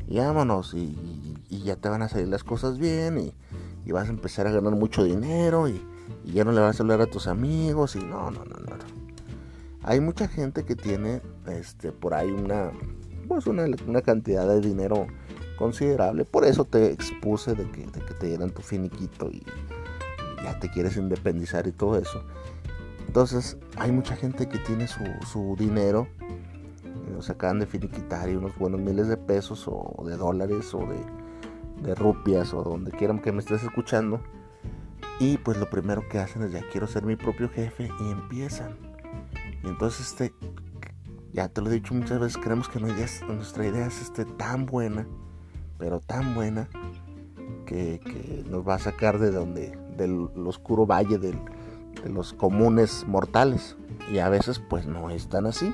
y 0.07 0.19
vámonos 0.19 0.75
y, 0.75 1.37
ya 1.51 1.77
te 1.77 1.89
van 1.89 2.03
a 2.03 2.09
salir 2.09 2.29
las 2.29 2.45
cosas 2.45 2.79
bien 2.79 3.19
y, 3.19 3.35
vas 3.93 4.07
a 4.07 4.11
empezar 4.11 4.47
a 4.47 4.53
ganar 4.53 4.77
mucho 4.77 5.03
dinero 5.03 5.69
y, 5.69 5.83
y, 6.25 6.33
ya 6.33 6.45
no 6.45 6.53
le 6.53 6.61
vas 6.61 6.79
a 6.79 6.83
hablar 6.85 7.01
a 7.01 7.07
tus 7.07 7.27
amigos 7.27 7.97
y 7.97 7.99
no, 7.99 8.31
no, 8.31 8.45
no 8.45 8.60
hay 9.83 10.01
mucha 10.01 10.29
gente 10.29 10.65
que 10.65 10.77
tiene 10.77 11.23
este 11.47 11.93
por 11.93 12.15
ahí 12.15 12.31
una 12.31 12.73
pues 13.29 13.47
una, 13.47 14.03
cantidad 14.03 14.49
de 14.49 14.61
dinero 14.61 15.07
considerable. 15.57 16.25
Por 16.25 16.45
eso 16.45 16.65
te 16.65 16.91
expuse 16.91 17.55
de 17.55 17.71
que, 17.71 17.85
te 18.19 18.27
dieran 18.27 18.51
tu 18.51 18.61
finiquito 18.61 19.31
y, 19.31 19.45
ya 20.43 20.59
te 20.59 20.69
quieres 20.69 20.97
independizar 20.97 21.69
y 21.69 21.73
todo 21.73 21.97
eso. 21.97 22.25
Entonces 23.07 23.57
hay 23.77 23.93
mucha 23.93 24.17
gente 24.17 24.49
que 24.49 24.59
tiene 24.59 24.89
su, 24.89 25.57
dinero 25.57 26.09
se 27.21 27.33
acaban 27.33 27.59
de 27.59 27.67
finiquitar 27.67 28.31
y 28.31 28.37
unos 28.37 28.57
buenos 28.57 28.81
miles 28.81 29.07
de 29.07 29.19
pesos 29.19 29.67
o 29.67 30.03
de 30.07 30.17
dólares 30.17 30.73
o 30.73 30.79
de, 30.79 30.97
de 31.83 31.95
rupias 31.95 32.55
o 32.55 32.63
donde 32.63 32.91
quieran 32.91 33.21
que 33.21 33.33
me 33.33 33.41
estés 33.41 33.63
escuchando. 33.63 34.21
Y 35.19 35.37
pues 35.39 35.59
lo 35.59 35.69
primero 35.69 36.09
que 36.09 36.19
hacen 36.19 36.43
es 36.43 36.53
ya 36.53 36.63
quiero 36.73 36.87
ser 36.87 37.05
mi 37.05 37.17
propio 37.17 37.49
jefe 37.51 37.91
y 38.01 38.11
empiezan 38.11 38.75
y 39.63 39.69
entonces, 39.69 40.09
este, 40.09 40.35
ya 41.33 41.49
te 41.49 41.61
lo 41.61 41.71
he 41.71 41.75
dicho 41.75 41.95
muchas 41.95 42.21
veces, 42.21 42.39
creemos 42.43 42.69
que 42.69 42.81
nuestra 42.81 43.67
idea 43.67 43.87
es 43.87 44.01
este, 44.03 44.25
tan 44.25 44.67
buena, 44.67 45.07
pero 45.79 46.01
tan 46.01 46.35
buena, 46.35 46.69
que, 47.67 48.45
nos 48.49 48.67
va 48.67 48.75
a 48.75 48.79
sacar 48.79 49.19
de 49.19 49.31
donde, 49.31 49.79
del 49.97 50.29
oscuro 50.47 50.87
valle 50.87 51.19
de 51.19 51.35
los 52.05 52.33
comunes 52.33 53.05
mortales. 53.07 53.77
Y 54.13 54.19
a 54.19 54.29
veces, 54.29 54.59
pues 54.59 54.87
no 54.87 55.11
es 55.11 55.29
tan 55.29 55.47
así. 55.47 55.73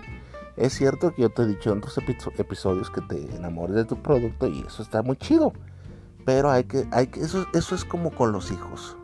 Es 0.56 0.74
cierto 0.74 1.14
que 1.14 1.22
yo 1.22 1.30
te 1.30 1.42
he 1.42 1.46
dicho 1.46 1.72
en 1.72 1.78
otros 1.78 1.98
episodios 2.38 2.90
que 2.90 3.00
te 3.02 3.34
enamores 3.36 3.76
de 3.76 3.84
tu 3.84 3.96
producto 3.96 4.46
y 4.46 4.60
eso 4.60 4.82
está 4.82 5.02
muy 5.02 5.16
chido. 5.16 5.52
Pero 6.24 6.50
hay 6.50 6.64
que, 6.64 6.86
hay 6.92 7.06
que, 7.06 7.20
eso, 7.20 7.46
eso 7.54 7.74
es 7.74 7.84
como 7.84 8.10
con 8.10 8.32
los 8.32 8.50
hijos. 8.50 8.96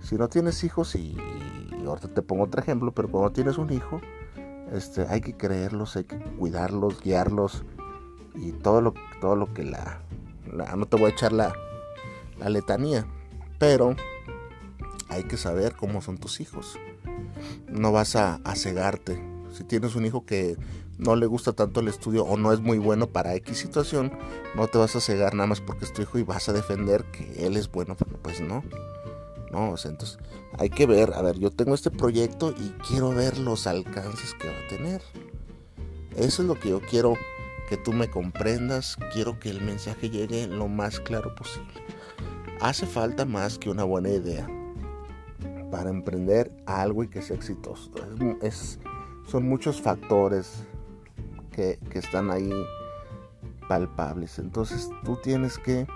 Si 0.00 0.16
no 0.16 0.28
tienes 0.28 0.64
hijos 0.64 0.94
y, 0.94 1.16
ahorita 1.88 2.08
te 2.08 2.22
pongo 2.22 2.44
otro 2.44 2.60
ejemplo, 2.60 2.92
pero 2.92 3.10
cuando 3.10 3.30
tienes 3.32 3.58
un 3.58 3.72
hijo, 3.72 4.00
este, 4.72 5.06
hay 5.08 5.20
que 5.20 5.36
creerlos, 5.36 5.96
hay 5.96 6.04
que 6.04 6.18
cuidarlos, 6.18 7.00
guiarlos 7.02 7.64
y 8.34 8.52
todo 8.52 8.80
lo, 8.80 8.94
todo 9.20 9.36
lo 9.36 9.52
que 9.52 9.64
la, 9.64 10.02
no 10.76 10.86
te 10.86 10.96
voy 10.96 11.10
a 11.10 11.14
echar 11.14 11.32
la, 11.32 11.52
la 12.38 12.48
letanía, 12.48 13.06
pero 13.58 13.96
hay 15.08 15.24
que 15.24 15.36
saber 15.36 15.74
cómo 15.74 16.00
son 16.00 16.18
tus 16.18 16.40
hijos. 16.40 16.78
No 17.68 17.92
vas 17.92 18.16
a, 18.16 18.36
a, 18.44 18.54
cegarte. 18.54 19.22
Si 19.52 19.64
tienes 19.64 19.96
un 19.96 20.06
hijo 20.06 20.24
que 20.24 20.56
no 20.98 21.16
le 21.16 21.26
gusta 21.26 21.52
tanto 21.52 21.80
el 21.80 21.88
estudio 21.88 22.24
o 22.24 22.36
no 22.36 22.52
es 22.52 22.60
muy 22.60 22.78
bueno 22.78 23.08
para 23.08 23.34
X 23.34 23.58
situación, 23.58 24.12
no 24.54 24.68
te 24.68 24.78
vas 24.78 24.94
a 24.96 25.00
cegar 25.00 25.34
nada 25.34 25.48
más 25.48 25.60
porque 25.60 25.84
es 25.84 25.92
tu 25.92 26.02
hijo 26.02 26.18
y 26.18 26.22
vas 26.22 26.48
a 26.48 26.52
defender 26.52 27.04
que 27.04 27.46
él 27.46 27.56
es 27.56 27.70
bueno. 27.70 27.96
Pues 28.22 28.40
no. 28.40 28.62
No, 29.50 29.72
o 29.72 29.76
sea, 29.76 29.90
entonces 29.90 30.18
hay 30.58 30.70
que 30.70 30.86
ver, 30.86 31.12
a 31.14 31.22
ver, 31.22 31.38
yo 31.38 31.50
tengo 31.50 31.74
este 31.74 31.90
proyecto 31.90 32.54
y 32.56 32.70
quiero 32.88 33.10
ver 33.10 33.38
los 33.38 33.66
alcances 33.66 34.34
que 34.34 34.48
va 34.48 34.54
a 34.54 34.68
tener. 34.68 35.02
Eso 36.16 36.42
es 36.42 36.48
lo 36.48 36.58
que 36.58 36.70
yo 36.70 36.80
quiero 36.80 37.14
que 37.68 37.76
tú 37.76 37.92
me 37.92 38.08
comprendas, 38.08 38.96
quiero 39.12 39.38
que 39.38 39.50
el 39.50 39.60
mensaje 39.60 40.10
llegue 40.10 40.46
lo 40.46 40.68
más 40.68 41.00
claro 41.00 41.34
posible. 41.34 41.72
Hace 42.60 42.86
falta 42.86 43.24
más 43.24 43.58
que 43.58 43.70
una 43.70 43.84
buena 43.84 44.10
idea 44.10 44.48
para 45.70 45.90
emprender 45.90 46.52
algo 46.66 47.04
y 47.04 47.08
que 47.08 47.22
sea 47.22 47.36
exitoso. 47.36 47.90
Son 49.26 49.48
muchos 49.48 49.80
factores 49.80 50.64
que 51.52 51.78
están 51.92 52.30
ahí 52.30 52.52
palpables. 53.68 54.38
Entonces 54.38 54.90
tú 55.04 55.16
tienes 55.22 55.58
que 55.58 55.86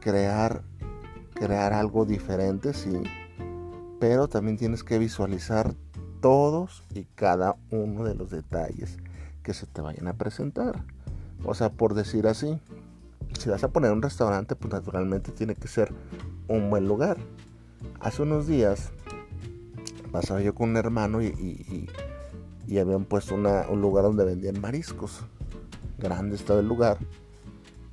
crear 0.00 0.62
crear 1.42 1.72
algo 1.72 2.04
diferente, 2.04 2.72
sí, 2.72 3.02
pero 3.98 4.28
también 4.28 4.56
tienes 4.56 4.84
que 4.84 5.00
visualizar 5.00 5.74
todos 6.20 6.84
y 6.94 7.02
cada 7.16 7.56
uno 7.72 8.04
de 8.04 8.14
los 8.14 8.30
detalles 8.30 8.98
que 9.42 9.52
se 9.52 9.66
te 9.66 9.80
vayan 9.80 10.06
a 10.06 10.12
presentar. 10.12 10.84
O 11.44 11.54
sea, 11.54 11.72
por 11.72 11.94
decir 11.94 12.28
así, 12.28 12.60
si 13.40 13.50
vas 13.50 13.64
a 13.64 13.72
poner 13.72 13.90
un 13.90 14.02
restaurante, 14.02 14.54
pues 14.54 14.72
naturalmente 14.72 15.32
tiene 15.32 15.56
que 15.56 15.66
ser 15.66 15.92
un 16.46 16.70
buen 16.70 16.86
lugar. 16.86 17.16
Hace 17.98 18.22
unos 18.22 18.46
días 18.46 18.92
pasaba 20.12 20.42
yo 20.42 20.54
con 20.54 20.70
un 20.70 20.76
hermano 20.76 21.22
y, 21.22 21.90
habían 22.80 23.04
puesto 23.04 23.34
un 23.34 23.80
lugar 23.80 24.04
donde 24.04 24.24
vendían 24.24 24.60
mariscos. 24.60 25.24
Grande 25.98 26.36
estaba 26.36 26.60
el 26.60 26.68
lugar. 26.68 26.98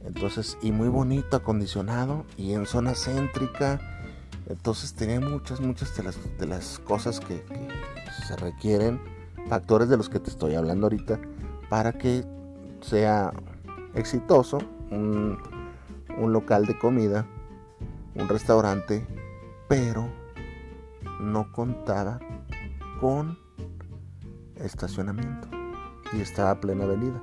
Entonces, 0.06 0.58
y 0.62 0.72
muy 0.72 0.88
bonito, 0.88 1.38
acondicionado 1.38 2.26
y 2.38 2.54
en 2.54 2.66
zona 2.66 2.96
céntrica. 2.96 3.80
Entonces 4.48 4.94
tenía 4.94 5.20
muchas, 5.20 5.60
muchas 5.60 5.96
de 5.96 6.04
las, 6.04 6.18
de 6.40 6.48
las 6.48 6.80
cosas 6.80 7.20
que, 7.20 7.44
se 8.28 8.36
requieren, 8.36 9.00
factores 9.48 9.90
de 9.90 9.98
los 9.98 10.10
que 10.10 10.20
te 10.20 10.30
estoy 10.30 10.56
hablando 10.56 10.86
ahorita, 10.88 11.20
para 11.70 11.94
que 11.94 12.26
sea 12.82 13.32
exitoso 13.94 14.60
un, 14.92 15.38
un 16.18 16.34
local 16.34 16.66
de 16.66 16.78
comida, 16.78 17.26
un 18.16 18.28
restaurante, 18.28 19.06
pero 19.68 20.10
no 21.20 21.52
contaba 21.52 22.20
con 23.00 23.38
estacionamiento 24.56 25.48
y 26.14 26.22
estaba 26.22 26.52
a 26.52 26.60
plena 26.60 26.86
avenida. 26.86 27.22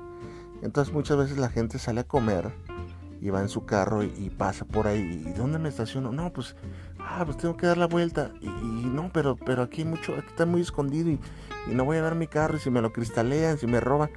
Entonces 0.61 0.93
muchas 0.93 1.17
veces 1.17 1.37
la 1.37 1.49
gente 1.49 1.77
sale 1.79 2.01
a 2.01 2.03
comer 2.07 2.51
y 3.19 3.29
va 3.29 3.41
en 3.41 3.49
su 3.49 3.65
carro 3.65 4.03
y, 4.03 4.29
pasa 4.37 4.65
por 4.65 4.87
ahí. 4.87 5.23
¿Y 5.25 5.33
dónde 5.33 5.59
me 5.59 5.69
estaciono? 5.69 6.11
No, 6.11 6.31
pues, 6.31 6.55
ah, 6.99 7.23
pues 7.25 7.37
tengo 7.37 7.57
que 7.57 7.65
dar 7.65 7.77
la 7.77 7.87
vuelta. 7.87 8.31
Y, 8.41 8.47
no, 8.47 9.09
pero, 9.11 9.35
pero 9.35 9.63
aquí 9.63 9.83
mucho, 9.83 10.13
aquí 10.13 10.27
está 10.27 10.45
muy 10.45 10.61
escondido 10.61 11.09
y, 11.09 11.19
no 11.67 11.83
voy 11.83 11.97
a 11.97 12.01
ver 12.01 12.15
mi 12.15 12.27
carro 12.27 12.57
y 12.57 12.59
si 12.59 12.69
me 12.69 12.81
lo 12.81 12.93
cristalean, 12.93 13.57
si 13.57 13.67
me 13.67 13.81
roban 13.81 14.09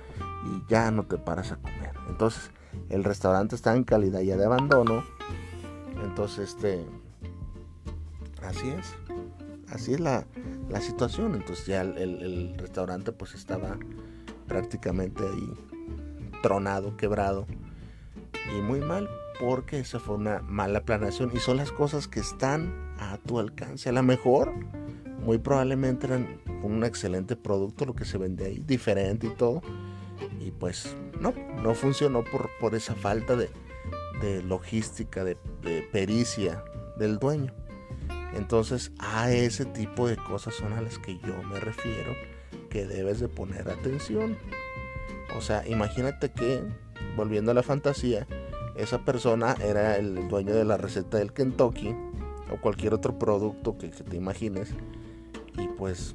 y 0.46 0.70
ya 0.70 0.90
no 0.90 1.04
te 1.04 1.18
paras 1.18 1.50
a 1.52 1.56
comer. 1.56 1.92
Entonces 2.08 2.50
el 2.88 3.02
restaurante 3.02 3.56
está 3.56 3.74
en 3.74 3.84
calidad 3.84 4.20
ya 4.20 4.36
de 4.36 4.44
abandono. 4.44 5.02
Entonces, 6.04 6.50
este, 6.50 6.84
así 8.42 8.68
es. 8.68 8.94
Así 9.72 9.94
es 9.94 10.00
la, 10.00 10.24
situación. 10.80 11.34
Entonces 11.34 11.66
ya 11.66 11.80
el, 11.80 11.96
el 11.98 12.54
restaurante 12.56 13.12
pues 13.12 13.34
estaba 13.34 13.76
prácticamente 14.46 15.24
ahí 15.24 15.52
tronado, 16.42 16.96
quebrado 16.96 17.46
y 18.56 18.60
muy 18.60 18.80
mal 18.80 19.08
porque 19.40 19.80
esa 19.80 19.98
fue 19.98 20.16
una 20.16 20.40
mala 20.40 20.84
planeación 20.84 21.30
y 21.34 21.38
son 21.38 21.56
las 21.56 21.72
cosas 21.72 22.06
que 22.06 22.20
están 22.20 22.94
a 22.98 23.16
tu 23.16 23.38
alcance. 23.38 23.88
A 23.88 23.92
lo 23.92 24.02
mejor, 24.02 24.52
muy 25.24 25.38
probablemente 25.38 26.06
eran 26.06 26.40
un 26.62 26.84
excelente 26.84 27.36
producto 27.36 27.86
lo 27.86 27.94
que 27.94 28.04
se 28.04 28.18
vende 28.18 28.44
ahí, 28.44 28.62
diferente 28.66 29.28
y 29.28 29.30
todo. 29.30 29.62
Y 30.38 30.50
pues 30.50 30.94
no, 31.20 31.32
no 31.62 31.74
funcionó 31.74 32.22
por, 32.22 32.50
por 32.60 32.74
esa 32.74 32.94
falta 32.94 33.34
de, 33.34 33.48
logística, 34.42 35.24
de, 35.24 35.38
de, 35.62 35.82
pericia 35.90 36.62
del 36.98 37.18
dueño. 37.18 37.54
Entonces 38.34 38.92
a 38.98 39.32
ese 39.32 39.64
tipo 39.64 40.06
de 40.06 40.16
cosas 40.16 40.54
son 40.54 40.74
a 40.74 40.82
las 40.82 40.98
que 40.98 41.18
yo 41.18 41.42
me 41.44 41.58
refiero 41.58 42.14
que 42.68 42.86
debes 42.86 43.20
de 43.20 43.28
poner 43.28 43.70
atención. 43.70 44.36
O 45.36 45.40
sea, 45.40 45.66
imagínate 45.66 46.30
que, 46.30 46.62
volviendo 47.16 47.50
a 47.50 47.54
la 47.54 47.62
fantasía, 47.62 48.26
esa 48.76 49.04
persona 49.04 49.56
era 49.62 49.96
el 49.96 50.28
dueño 50.28 50.54
de 50.54 50.64
la 50.64 50.76
receta 50.76 51.18
del 51.18 51.32
Kentucky 51.32 51.94
o 52.52 52.60
cualquier 52.60 52.94
otro 52.94 53.18
producto 53.18 53.76
que, 53.78 53.88
te 53.88 54.16
imagines. 54.16 54.74
Y 55.58 55.68
pues, 55.68 56.14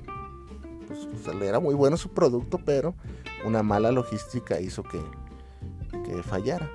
pues, 0.87 1.35
era 1.41 1.59
muy 1.59 1.75
bueno 1.75 1.97
su 1.97 2.09
producto, 2.09 2.59
pero 2.63 2.95
una 3.45 3.63
mala 3.63 3.91
logística 3.91 4.59
hizo 4.59 4.83
que, 4.83 4.99
que 6.05 6.23
fallara. 6.23 6.69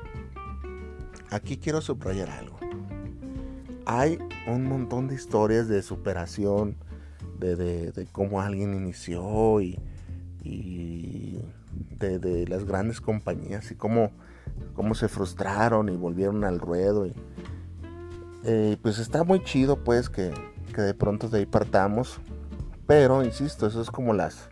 Aquí 1.30 1.56
quiero 1.56 1.80
subrayar 1.80 2.30
algo. 2.30 2.58
Hay 3.86 4.18
un 4.46 4.64
montón 4.64 5.08
de 5.08 5.14
historias 5.14 5.68
de 5.68 5.82
superación, 5.82 6.76
de, 7.38 7.56
de, 7.56 8.06
cómo 8.12 8.40
alguien 8.40 8.74
inició 8.74 9.60
y, 9.60 9.78
y 10.44 11.40
de, 11.98 12.18
de, 12.18 12.46
las 12.46 12.64
grandes 12.64 13.00
compañías 13.00 13.70
y 13.70 13.74
cómo 13.74 14.12
cómo 14.74 14.94
se 14.94 15.08
frustraron 15.08 15.88
y 15.88 15.96
volvieron 15.96 16.44
al 16.44 16.58
ruedo. 16.58 17.06
Y, 17.06 17.14
eh, 18.44 18.76
pues 18.82 18.98
está 18.98 19.24
muy 19.24 19.42
chido 19.42 19.76
pues 19.82 20.08
que, 20.08 20.32
de 20.76 20.94
pronto 20.94 21.28
de 21.28 21.38
ahí 21.38 21.46
partamos. 21.46 22.20
Pero, 22.86 23.22
insisto, 23.22 23.66
eso 23.66 23.80
es 23.80 23.90
como 23.90 24.12
las 24.14 24.48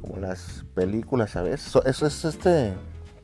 como 0.00 0.20
las 0.20 0.64
películas, 0.74 1.32
¿sabes? 1.32 1.74
Eso 1.84 2.06
es 2.06 2.24
este 2.24 2.74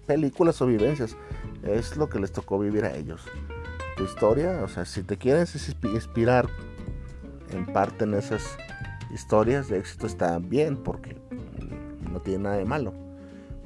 películas 0.06 0.60
o 0.60 0.66
vivencias. 0.66 1.16
Es 1.62 1.96
lo 1.96 2.08
que 2.08 2.18
les 2.18 2.32
tocó 2.32 2.58
vivir 2.58 2.84
a 2.84 2.94
ellos. 2.94 3.22
Tu 3.96 4.04
historia, 4.04 4.60
o 4.62 4.68
sea, 4.68 4.84
si 4.84 5.02
te 5.02 5.16
quieres 5.16 5.54
inspirar 5.82 6.48
en 7.50 7.66
parte 7.66 8.04
en 8.04 8.14
esas 8.14 8.56
historias 9.14 9.68
de 9.68 9.78
éxito 9.78 10.06
está 10.06 10.38
bien 10.38 10.76
porque 10.76 11.16
no 12.10 12.20
tiene 12.20 12.44
nada 12.44 12.56
de 12.56 12.64
malo. 12.64 12.92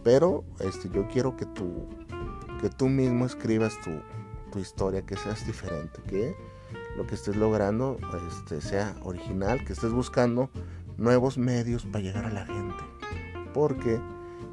Pero 0.05 0.45
este, 0.61 0.89
yo 0.91 1.09
quiero 1.09 1.37
que 1.37 1.47
tu 1.47 1.89
que 2.61 2.69
tú 2.69 2.89
mismo 2.89 3.27
escribas 3.27 3.75
tu, 3.83 4.59
historia, 4.59 5.03
que 5.03 5.17
seas 5.17 5.47
diferente, 5.47 6.01
que 6.09 6.35
lo 6.97 7.07
que 7.07 7.15
estés 7.15 7.37
logrando 7.37 7.97
este, 8.29 8.61
sea 8.61 8.97
original, 9.05 9.65
que 9.65 9.73
estés 9.73 9.93
buscando 9.93 10.51
nuevos 10.97 11.39
medios 11.39 11.85
para 11.85 12.03
llegar 12.03 12.25
a 12.25 12.31
la 12.31 12.45
gente. 12.45 12.83
Porque 13.55 14.01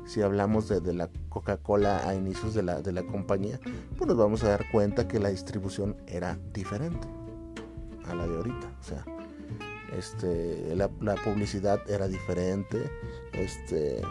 si 0.05 0.21
hablamos 0.21 0.69
de, 0.69 0.93
la 0.93 1.09
Coca-Cola 1.29 2.07
a 2.07 2.13
inicios 2.13 2.53
de 2.53 2.61
la, 2.61 2.81
de 2.81 2.91
la, 2.91 3.03
compañía, 3.03 3.59
pues 3.97 4.07
nos 4.07 4.15
vamos 4.17 4.43
a 4.43 4.49
dar 4.49 4.69
cuenta 4.71 5.07
que 5.07 5.19
la 5.19 5.29
distribución 5.29 5.97
era 6.05 6.37
diferente 6.53 7.07
a 8.07 8.13
la 8.13 8.27
de 8.27 8.35
ahorita. 8.35 8.67
O 8.79 8.83
sea, 8.83 9.05
este, 9.97 10.75
la, 10.75 10.91
la 11.01 11.15
publicidad 11.15 11.79
era 11.89 12.07
diferente, 12.07 12.91
este, 13.33 14.01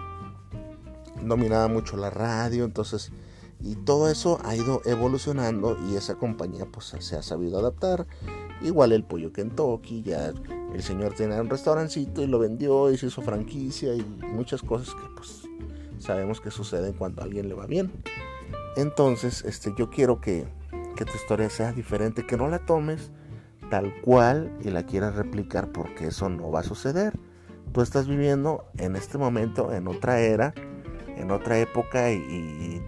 dominaba 1.22 1.68
mucho 1.68 1.96
la 1.96 2.10
radio, 2.10 2.64
entonces 2.64 3.12
y 3.60 3.76
todo 3.76 4.10
eso 4.10 4.38
ha 4.44 4.54
ido 4.56 4.82
evolucionando 4.84 5.76
y 5.88 5.96
esa 5.96 6.16
compañía 6.16 6.66
pues 6.66 6.94
se 6.98 7.16
ha 7.16 7.22
sabido 7.22 7.58
adaptar. 7.58 8.06
Igual 8.62 8.92
el 8.92 9.04
pollo 9.04 9.32
Kentucky, 9.32 10.02
ya 10.02 10.32
el 10.74 10.82
señor 10.82 11.14
tenía 11.14 11.40
un 11.40 11.50
restaurancito 11.50 12.22
y 12.22 12.26
lo 12.26 12.38
vendió 12.38 12.90
y 12.90 12.98
se 12.98 13.06
hizo 13.06 13.22
franquicia 13.22 13.94
y 13.94 14.02
muchas 14.02 14.62
cosas 14.62 14.94
que 14.94 15.08
pues 15.16 15.42
sabemos 15.98 16.40
que 16.40 16.50
suceden 16.50 16.92
cuando 16.92 17.22
a 17.22 17.24
alguien 17.24 17.48
le 17.48 17.54
va 17.54 17.66
bien. 17.66 17.92
Entonces, 18.76 19.44
este, 19.44 19.72
yo 19.76 19.88
quiero 19.88 20.20
que, 20.20 20.46
que 20.96 21.04
tu 21.04 21.12
historia 21.14 21.48
sea 21.48 21.72
diferente, 21.72 22.26
que 22.26 22.36
no 22.36 22.48
la 22.48 22.58
tomes 22.58 23.12
tal 23.70 23.92
cual 24.02 24.52
y 24.62 24.70
la 24.70 24.84
quieras 24.84 25.14
replicar 25.14 25.72
porque 25.72 26.08
eso 26.08 26.28
no 26.28 26.50
va 26.50 26.60
a 26.60 26.64
suceder. 26.64 27.18
Tú 27.72 27.80
estás 27.80 28.06
viviendo 28.06 28.66
en 28.78 28.96
este 28.96 29.18
momento 29.18 29.72
en 29.72 29.88
otra 29.88 30.20
era 30.20 30.54
en 31.16 31.30
otra 31.30 31.58
época 31.58 32.10
y, 32.12 32.82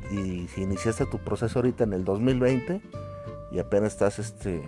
si 0.54 0.62
iniciaste 0.62 1.06
tu 1.06 1.18
proceso 1.18 1.58
ahorita 1.58 1.84
en 1.84 1.92
el 1.92 2.04
2020 2.04 2.80
y 3.52 3.58
apenas 3.58 3.92
estás 3.92 4.18
este, 4.18 4.62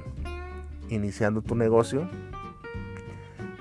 iniciando 0.89 1.43
tu 1.43 1.55
negocio, 1.55 2.09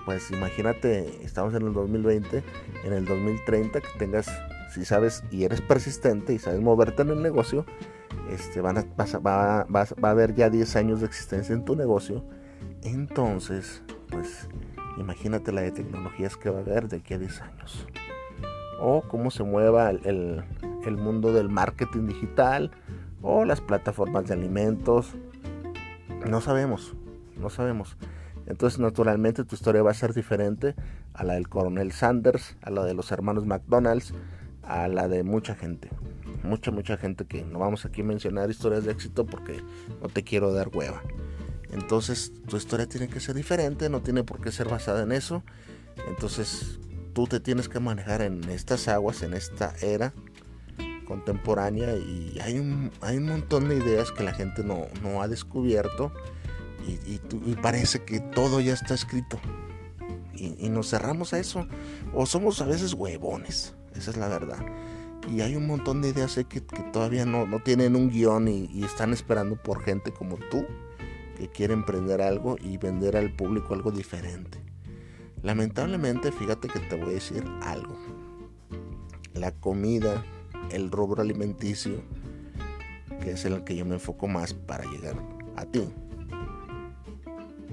pues 0.05 0.31
imagínate, 0.31 1.23
estamos 1.23 1.53
en 1.53 1.67
el 1.67 1.73
2020, 1.73 2.43
en 2.85 2.93
el 2.93 3.05
2030 3.05 3.81
que 3.81 3.87
tengas, 3.99 4.29
si 4.73 4.85
sabes 4.85 5.23
y 5.31 5.43
eres 5.43 5.61
persistente 5.61 6.33
y 6.33 6.39
sabes 6.39 6.61
moverte 6.61 7.01
en 7.01 7.09
el 7.09 7.21
negocio, 7.21 7.65
este, 8.29 8.61
van 8.61 8.77
a, 8.77 8.85
va, 8.95 9.65
va 9.69 10.09
a 10.09 10.11
haber 10.11 10.35
ya 10.35 10.49
10 10.49 10.75
años 10.75 10.99
de 11.01 11.07
existencia 11.07 11.53
en 11.53 11.65
tu 11.65 11.75
negocio. 11.75 12.23
Entonces, 12.83 13.83
pues 14.09 14.47
imagínate 14.97 15.51
la 15.51 15.61
de 15.61 15.71
tecnologías 15.71 16.37
que 16.37 16.49
va 16.49 16.59
a 16.59 16.61
haber 16.61 16.87
de 16.87 16.97
aquí 16.97 17.13
a 17.13 17.19
10 17.19 17.41
años 17.41 17.87
o 18.79 19.01
cómo 19.01 19.31
se 19.31 19.43
mueva 19.43 19.89
el, 19.89 20.43
mundo 20.97 21.33
del 21.33 21.49
marketing 21.49 22.07
digital 22.07 22.71
o 23.21 23.45
las 23.45 23.61
plataformas 23.61 24.25
de 24.27 24.33
alimentos. 24.33 25.15
No 26.29 26.41
sabemos, 26.41 26.93
no 27.37 27.49
sabemos. 27.49 27.97
Entonces 28.45 28.79
naturalmente 28.79 29.43
tu 29.43 29.55
historia 29.55 29.83
va 29.83 29.91
a 29.91 29.95
ser 29.95 30.13
diferente 30.13 30.75
a 31.13 31.23
la 31.23 31.33
del 31.33 31.49
coronel 31.49 31.91
Sanders, 31.91 32.55
a 32.61 32.69
la 32.69 32.85
de 32.85 32.93
los 32.93 33.11
hermanos 33.11 33.45
McDonald's, 33.45 34.13
a 34.63 34.87
la 34.87 35.07
de 35.07 35.23
mucha 35.23 35.55
gente. 35.55 35.89
Mucha, 36.43 36.71
mucha 36.71 36.95
gente 36.95 37.25
que 37.25 37.43
no 37.43 37.59
vamos 37.59 37.85
aquí 37.85 38.01
a 38.01 38.05
mencionar 38.05 38.49
historias 38.49 38.85
de 38.85 38.91
éxito 38.91 39.25
porque 39.25 39.61
no 40.01 40.07
te 40.07 40.23
quiero 40.23 40.53
dar 40.53 40.69
hueva. 40.73 41.01
Entonces 41.71 42.31
tu 42.47 42.55
historia 42.55 42.87
tiene 42.87 43.09
que 43.09 43.19
ser 43.19 43.35
diferente, 43.35 43.89
no 43.89 44.01
tiene 44.01 44.23
por 44.23 44.39
qué 44.39 44.51
ser 44.51 44.69
basada 44.69 45.03
en 45.03 45.11
eso. 45.11 45.43
Entonces 46.07 46.79
tú 47.17 47.25
te 47.25 47.39
tienes 47.39 47.67
que 47.67 47.79
manejar 47.79 48.21
en 48.21 48.43
estas 48.47 48.87
aguas, 48.87 49.23
en 49.23 49.33
esta 49.33 49.73
era 49.81 50.13
contemporánea 51.07 51.95
y 51.95 52.37
hay 52.43 52.59
un, 52.59 52.91
hay 53.01 53.17
un 53.17 53.25
montón 53.25 53.69
de 53.69 53.75
ideas 53.75 54.11
que 54.11 54.21
la 54.23 54.35
gente 54.35 54.63
no, 54.63 54.85
ha 55.19 55.27
descubierto 55.27 56.11
y, 56.85 57.55
parece 57.55 58.03
que 58.03 58.19
todo 58.19 58.61
ya 58.61 58.73
está 58.73 58.93
escrito 58.93 59.39
y, 60.35 60.69
nos 60.69 60.91
cerramos 60.91 61.33
a 61.33 61.39
eso 61.39 61.67
o 62.13 62.27
somos 62.27 62.61
a 62.61 62.65
veces 62.65 62.93
huevones, 62.93 63.73
esa 63.95 64.11
es 64.11 64.17
la 64.17 64.27
verdad. 64.27 64.63
Y 65.27 65.41
hay 65.41 65.55
un 65.55 65.65
montón 65.65 66.03
de 66.03 66.09
ideas 66.09 66.35
que, 66.35 66.43
que 66.43 66.61
todavía 66.93 67.25
no, 67.25 67.47
tienen 67.65 67.95
un 67.95 68.11
guion 68.11 68.47
y, 68.47 68.69
y 68.71 68.83
están 68.83 69.11
esperando 69.11 69.55
por 69.55 69.81
gente 69.81 70.11
como 70.11 70.37
tú 70.51 70.67
que 71.35 71.49
quiere 71.49 71.73
emprender 71.73 72.21
algo 72.21 72.57
y 72.61 72.77
vender 72.77 73.17
al 73.17 73.35
público 73.35 73.73
algo 73.73 73.89
diferente. 73.89 74.66
Lamentablemente, 75.43 76.31
fíjate 76.31 76.67
que 76.67 76.79
te 76.79 76.95
voy 76.95 77.11
a 77.11 77.13
decir 77.13 77.43
algo. 77.61 77.95
La 79.33 79.51
comida, 79.51 80.25
el 80.71 80.91
rubro 80.91 81.21
alimenticio, 81.21 82.01
que 83.21 83.31
es 83.31 83.45
el 83.45 83.63
que 83.63 83.75
yo 83.75 83.85
me 83.85 83.95
enfoco 83.95 84.27
más 84.27 84.53
para 84.53 84.83
llegar 84.85 85.15
a 85.55 85.65
ti, 85.65 85.87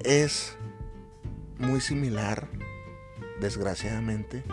es 0.05 0.57
muy 1.59 1.81
similar, 1.81 2.49
desgraciadamente, 3.41 4.45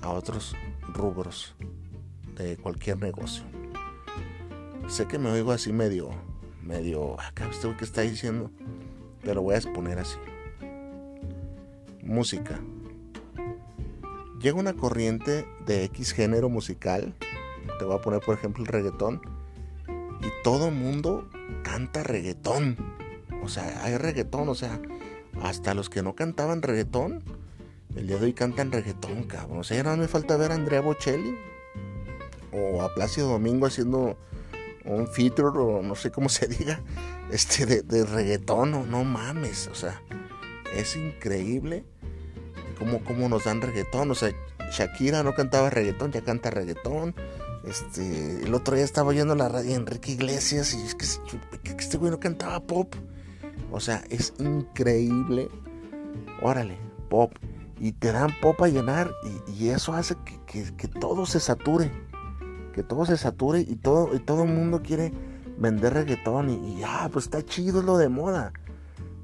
a 0.00 0.10
otros 0.10 0.54
rubros 0.92 1.54
de 2.36 2.56
cualquier 2.56 2.98
negocio. 2.98 3.44
Sé 4.88 5.06
que 5.06 5.18
me 5.18 5.30
oigo 5.30 5.52
así 5.52 5.72
medio, 5.72 6.10
medio, 6.62 7.20
acá 7.20 7.48
usted 7.48 7.76
que 7.76 7.84
está 7.84 8.02
diciendo, 8.02 8.50
pero 9.22 9.42
voy 9.42 9.54
a 9.54 9.58
exponer 9.58 9.98
así. 9.98 10.18
Música. 12.02 12.60
Llega 14.40 14.58
una 14.58 14.74
corriente 14.74 15.46
de 15.66 15.84
X 15.84 16.12
género 16.12 16.48
musical, 16.48 17.14
te 17.78 17.84
voy 17.84 17.94
a 17.94 18.00
poner 18.00 18.20
por 18.20 18.36
ejemplo 18.36 18.64
el 18.64 18.68
reggaetón, 18.68 19.22
y 20.20 20.26
todo 20.42 20.72
mundo 20.72 21.28
canta 21.62 22.02
reggaetón. 22.02 22.76
O 23.44 23.48
sea, 23.48 23.84
hay 23.84 23.96
reggaetón, 23.96 24.48
o 24.48 24.54
sea, 24.56 24.80
hasta 25.42 25.74
los 25.74 25.88
que 25.90 26.02
no 26.02 26.16
cantaban 26.16 26.60
reggaetón, 26.60 27.22
el 27.94 28.08
día 28.08 28.18
de 28.18 28.26
hoy 28.26 28.32
cantan 28.32 28.72
reggaetón, 28.72 29.22
cabrón. 29.24 29.60
O 29.60 29.64
sea, 29.64 29.76
ya 29.76 29.84
no 29.84 29.96
me 29.96 30.08
falta 30.08 30.36
ver 30.36 30.50
a 30.50 30.56
Andrea 30.56 30.80
Bocelli 30.80 31.36
o 32.52 32.82
a 32.82 32.92
Plácido 32.94 33.28
Domingo 33.28 33.66
haciendo 33.66 34.16
un 34.84 35.06
feature 35.06 35.56
o 35.56 35.82
no 35.82 35.94
sé 35.94 36.10
cómo 36.10 36.28
se 36.28 36.48
diga, 36.48 36.80
este 37.30 37.64
de, 37.64 37.82
de 37.82 38.04
reggaetón, 38.04 38.74
o 38.74 38.86
no 38.86 39.04
mames, 39.04 39.68
o 39.68 39.74
sea, 39.76 40.02
es 40.74 40.96
increíble 40.96 41.84
cómo, 42.72 43.02
cómo 43.04 43.28
nos 43.28 43.44
dan 43.44 43.60
reggaetón, 43.60 44.10
o 44.10 44.14
sea, 44.14 44.32
Shakira 44.70 45.22
no 45.22 45.34
cantaba 45.34 45.70
reggaetón, 45.70 46.12
ya 46.12 46.22
canta 46.22 46.50
reggaetón. 46.50 47.14
Este, 47.64 48.42
el 48.42 48.54
otro 48.54 48.74
día 48.74 48.84
estaba 48.84 49.10
oyendo 49.10 49.34
la 49.36 49.48
radio 49.48 49.70
de 49.70 49.76
Enrique 49.76 50.12
Iglesias 50.12 50.74
y 50.74 50.82
es 50.82 50.94
que 50.94 51.04
este 51.78 51.96
güey 51.96 52.10
no 52.10 52.18
cantaba 52.18 52.60
pop. 52.60 52.94
O 53.70 53.80
sea, 53.80 54.02
es 54.10 54.34
increíble. 54.38 55.48
Órale, 56.42 56.76
pop. 57.08 57.32
Y 57.78 57.92
te 57.92 58.12
dan 58.12 58.30
pop 58.40 58.60
a 58.62 58.68
llenar 58.68 59.10
y, 59.48 59.68
eso 59.68 59.92
hace 59.92 60.14
que, 60.46 60.88
todo 60.88 61.26
se 61.26 61.40
sature. 61.40 61.90
Que 62.72 62.82
todo 62.82 63.04
se 63.06 63.16
sature 63.16 63.60
y 63.60 63.76
todo, 63.76 64.14
y 64.14 64.20
todo 64.20 64.44
el 64.44 64.50
mundo 64.50 64.82
quiere 64.82 65.12
vender 65.58 65.94
reggaetón 65.94 66.50
y, 66.50 66.80
ya, 66.80 67.08
pues 67.12 67.26
está 67.26 67.42
chido 67.42 67.82
lo 67.82 67.96
de 67.98 68.08
moda. 68.08 68.52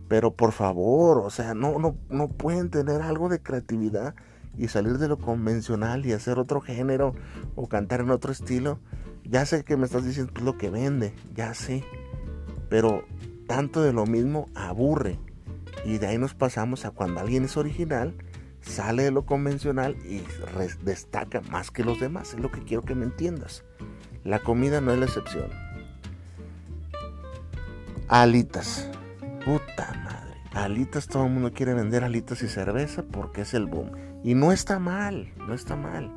Pero 0.08 0.32
por 0.34 0.52
favor, 0.52 1.18
o 1.18 1.30
sea, 1.30 1.54
no, 1.54 1.78
no, 1.78 1.96
no 2.08 2.28
pueden 2.28 2.70
tener 2.70 3.02
algo 3.02 3.28
de 3.28 3.42
creatividad 3.42 4.14
y 4.56 4.68
salir 4.68 4.98
de 4.98 5.08
lo 5.08 5.18
convencional 5.18 6.04
y 6.04 6.12
hacer 6.12 6.38
otro 6.38 6.60
género 6.60 7.14
o 7.54 7.68
cantar 7.68 8.00
en 8.00 8.10
otro 8.10 8.32
estilo. 8.32 8.80
Ya 9.24 9.44
sé 9.44 9.64
que 9.64 9.76
me 9.76 9.84
estás 9.84 10.04
diciendo 10.04 10.32
pues, 10.32 10.44
lo 10.44 10.56
que 10.56 10.70
vende, 10.70 11.14
ya 11.34 11.54
sé. 11.54 11.84
Pero 12.68 13.04
tanto 13.46 13.82
de 13.82 13.92
lo 13.92 14.06
mismo 14.06 14.46
aburre. 14.54 15.18
Y 15.84 15.98
de 15.98 16.08
ahí 16.08 16.18
nos 16.18 16.34
pasamos 16.34 16.84
a 16.84 16.90
cuando 16.90 17.20
alguien 17.20 17.44
es 17.44 17.56
original, 17.56 18.14
sale 18.62 19.04
de 19.04 19.10
lo 19.10 19.26
convencional 19.26 19.96
y 20.04 20.22
destaca 20.82 21.40
más 21.42 21.70
que 21.70 21.84
los 21.84 22.00
demás. 22.00 22.34
Es 22.34 22.40
lo 22.40 22.50
que 22.50 22.62
quiero 22.62 22.82
que 22.82 22.94
me 22.94 23.04
entiendas. 23.04 23.64
La 24.24 24.40
comida 24.40 24.80
no 24.80 24.92
es 24.92 24.98
la 24.98 25.06
excepción. 25.06 25.50
Alitas. 28.08 28.88
Puta 29.48 29.94
madre. 30.04 30.36
Alitas, 30.52 31.06
todo 31.06 31.24
el 31.24 31.32
mundo 31.32 31.54
quiere 31.54 31.72
vender 31.72 32.04
alitas 32.04 32.42
y 32.42 32.48
cerveza 32.48 33.02
porque 33.02 33.40
es 33.40 33.54
el 33.54 33.64
boom. 33.64 33.92
Y 34.22 34.34
no 34.34 34.52
está 34.52 34.78
mal, 34.78 35.32
no 35.38 35.54
está 35.54 35.74
mal. 35.74 36.12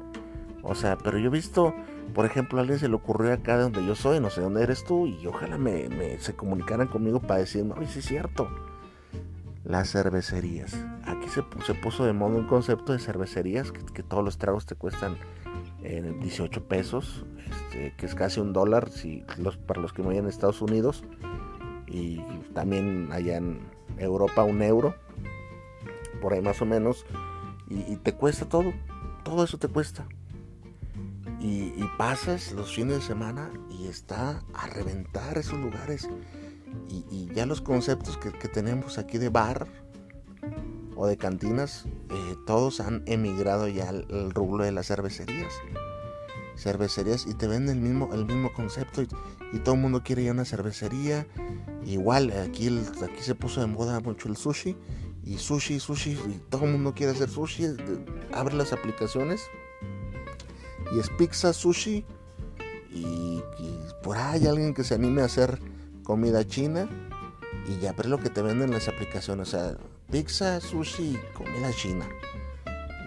O 0.64 0.76
sea, 0.76 0.98
pero 0.98 1.18
yo 1.18 1.28
he 1.28 1.32
visto 1.32 1.74
por 2.14 2.26
ejemplo, 2.26 2.58
a 2.58 2.62
alguien 2.62 2.80
se 2.80 2.90
le 2.90 2.96
ocurrió 2.96 3.34
acá 3.34 3.58
de 3.58 3.64
donde 3.64 3.86
yo 3.86 3.96
soy, 3.96 4.20
no 4.20 4.30
sé 4.30 4.42
dónde 4.42 4.64
eres 4.64 4.84
tú, 4.84 5.08
y 5.08 5.26
ojalá 5.28 5.58
me, 5.58 6.20
se 6.20 6.36
comunicaran 6.36 6.88
conmigo 6.88 7.22
para 7.22 7.40
decirme, 7.40 7.74
oye, 7.78 7.88
sí 7.88 8.00
es 8.00 8.06
cierto. 8.06 8.50
Las 9.64 9.92
cervecerías. 9.92 10.76
Aquí 11.06 11.30
se, 11.30 11.44
puso 11.76 12.04
de 12.04 12.14
moda 12.14 12.36
un 12.36 12.48
concepto 12.48 12.92
de 12.94 13.00
cervecerías, 13.00 13.72
que, 13.72 14.04
todos 14.04 14.24
los 14.24 14.38
tragos 14.38 14.66
te 14.66 14.76
cuestan 14.76 15.18
18 15.82 16.60
eh, 16.60 16.64
pesos, 16.68 17.26
este, 17.50 17.94
que 17.96 18.06
es 18.06 18.16
casi 18.16 18.42
un 18.42 18.52
dólar 18.52 18.90
si, 18.90 19.24
para 19.68 19.80
los 19.80 19.94
que 19.94 20.02
vayan 20.02 20.26
a 20.26 20.30
Estados 20.30 20.62
Unidos, 20.62 21.06
y 21.92 22.22
también 22.54 23.10
allá 23.12 23.38
en 23.38 23.60
Europa 23.98 24.44
un 24.44 24.62
euro, 24.62 24.96
por 26.22 26.34
ahí 26.34 26.42
más 26.42 26.62
o 26.62 26.66
menos, 26.66 27.06
y 27.70 27.96
te 27.98 28.14
cuesta 28.14 28.46
todo, 28.46 28.74
todo 29.24 29.44
eso 29.44 29.58
te 29.58 29.68
cuesta. 29.68 30.06
Y, 31.42 31.72
pasas 31.98 32.52
los 32.52 32.74
fines 32.74 32.96
de 32.98 33.02
semana 33.02 33.52
y 33.70 33.88
está 33.88 34.44
a 34.54 34.68
reventar 34.68 35.38
esos 35.38 35.60
lugares. 35.60 36.08
Y, 36.88 37.28
ya 37.34 37.46
los 37.46 37.62
conceptos 37.62 38.18
que, 38.18 38.48
tenemos 38.48 38.98
aquí 38.98 39.18
de 39.18 39.30
bar 39.30 39.68
o 40.96 41.08
de 41.08 41.18
cantinas, 41.18 41.86
eh, 42.10 42.36
todos 42.46 42.80
han 42.80 43.04
emigrado 43.08 43.68
ya 43.68 43.90
al, 43.90 44.32
rublo 44.32 44.64
de 44.64 44.72
las 44.72 44.88
cervecerías. 44.88 45.54
Cervecerías 46.62 47.26
y 47.26 47.34
te 47.34 47.48
venden 47.48 47.78
el 47.78 47.82
mismo, 47.82 48.14
el 48.14 48.26
mismo 48.26 48.54
concepto 48.54 49.02
y, 49.02 49.08
todo 49.64 49.76
el 49.76 49.82
mundo 49.82 50.04
quiere 50.04 50.22
ir 50.22 50.30
a 50.30 50.34
una 50.34 50.46
cervecería. 50.46 51.26
Igual 51.86 52.32
aquí, 52.32 52.68
aquí 53.04 53.22
se 53.22 53.34
puso 53.34 53.62
de 53.62 53.68
moda 53.68 54.00
mucho 54.00 54.30
el 54.30 54.38
sushi 54.38 54.78
y 55.24 55.38
sushi, 55.38 55.80
sushi, 55.80 56.12
y 56.12 56.42
todo 56.50 56.66
el 56.66 56.72
mundo 56.74 56.94
quiere 56.94 57.14
hacer 57.14 57.30
sushi. 57.30 57.76
Abre 58.32 58.54
las 58.54 58.74
aplicaciones 58.74 59.42
y 60.94 61.00
es 61.00 61.10
pizza, 61.10 61.52
sushi 61.52 62.06
y, 62.92 63.42
por 64.04 64.18
ahí 64.18 64.46
alguien 64.46 64.74
que 64.74 64.84
se 64.84 64.96
anime 64.96 65.22
a 65.22 65.26
hacer 65.26 65.60
comida 66.04 66.46
china 66.46 66.88
y 67.68 67.80
ya, 67.80 67.94
pero 67.94 68.10
lo 68.10 68.20
que 68.20 68.30
te 68.30 68.42
venden 68.42 68.72
las 68.72 68.88
aplicaciones, 68.88 69.48
o 69.48 69.52
sea, 69.52 69.78
pizza, 70.12 70.60
sushi 70.62 71.16
y 71.16 71.20
comida 71.34 71.72
china. 71.74 72.08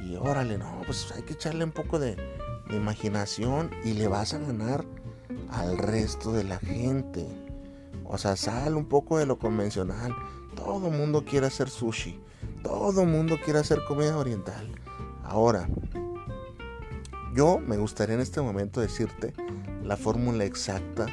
Y 0.05 0.17
órale, 0.17 0.59
no, 0.59 0.83
pues 0.87 1.13
hay 1.15 1.23
que 1.23 1.35
echarle 1.35 1.65
un 1.65 1.73
poco 1.73 1.99
de, 1.99 2.17
de 2.69 2.77
imaginación 2.77 3.71
y 3.85 3.93
le 3.95 4.09
vas 4.09 4.35
a 4.35 4.39
ganar 4.39 4.85
al 5.51 5.79
resto 5.79 6.33
de 6.33 6.45
la 6.45 6.59
gente. 6.59 7.27
O 8.05 8.19
sea, 8.19 8.37
sal 8.37 8.77
un 8.77 8.87
poco 8.87 9.19
de 9.19 9.27
lo 9.27 9.39
convencional. 9.39 10.15
Todo 10.55 10.91
mundo 10.91 11.25
quiere 11.25 11.47
hacer 11.47 11.69
sushi. 11.69 12.21
Todo 12.63 13.05
mundo 13.05 13.37
quiere 13.45 13.61
hacer 13.61 13.85
comida 13.87 14.17
oriental. 14.17 14.71
Ahora, 15.23 15.69
yo 17.35 17.59
me 17.59 17.77
gustaría 17.77 18.15
en 18.15 18.21
este 18.21 18.41
momento 18.41 18.81
decirte 18.81 19.35
la 19.83 19.97
fórmula 19.97 20.45
exacta 20.45 21.07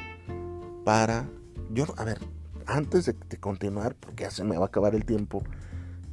para... 0.85 1.27
Yo, 1.73 1.85
a 1.97 2.03
ver, 2.03 2.19
antes 2.65 3.05
de, 3.05 3.15
continuar, 3.37 3.95
porque 3.95 4.23
ya 4.23 4.31
se 4.31 4.43
me 4.43 4.57
va 4.57 4.65
a 4.65 4.67
acabar 4.67 4.93
el 4.93 5.05
tiempo, 5.05 5.43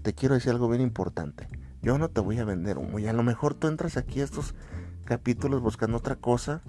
te 0.02 0.14
quiero 0.14 0.34
decir 0.34 0.52
algo 0.52 0.68
bien 0.68 0.82
importante. 0.82 1.48
Yo 1.82 1.98
no 1.98 2.08
te 2.08 2.20
voy 2.20 2.38
a 2.38 2.44
vender 2.44 2.78
humo 2.78 2.98
y 2.98 3.06
a 3.06 3.12
lo 3.12 3.22
mejor 3.22 3.54
tú 3.54 3.68
entras 3.68 3.96
aquí 3.96 4.20
a 4.20 4.24
estos 4.24 4.54
capítulos 5.08 5.62
buscando 5.62 5.96
otra 5.96 6.16
cosa 6.16 6.60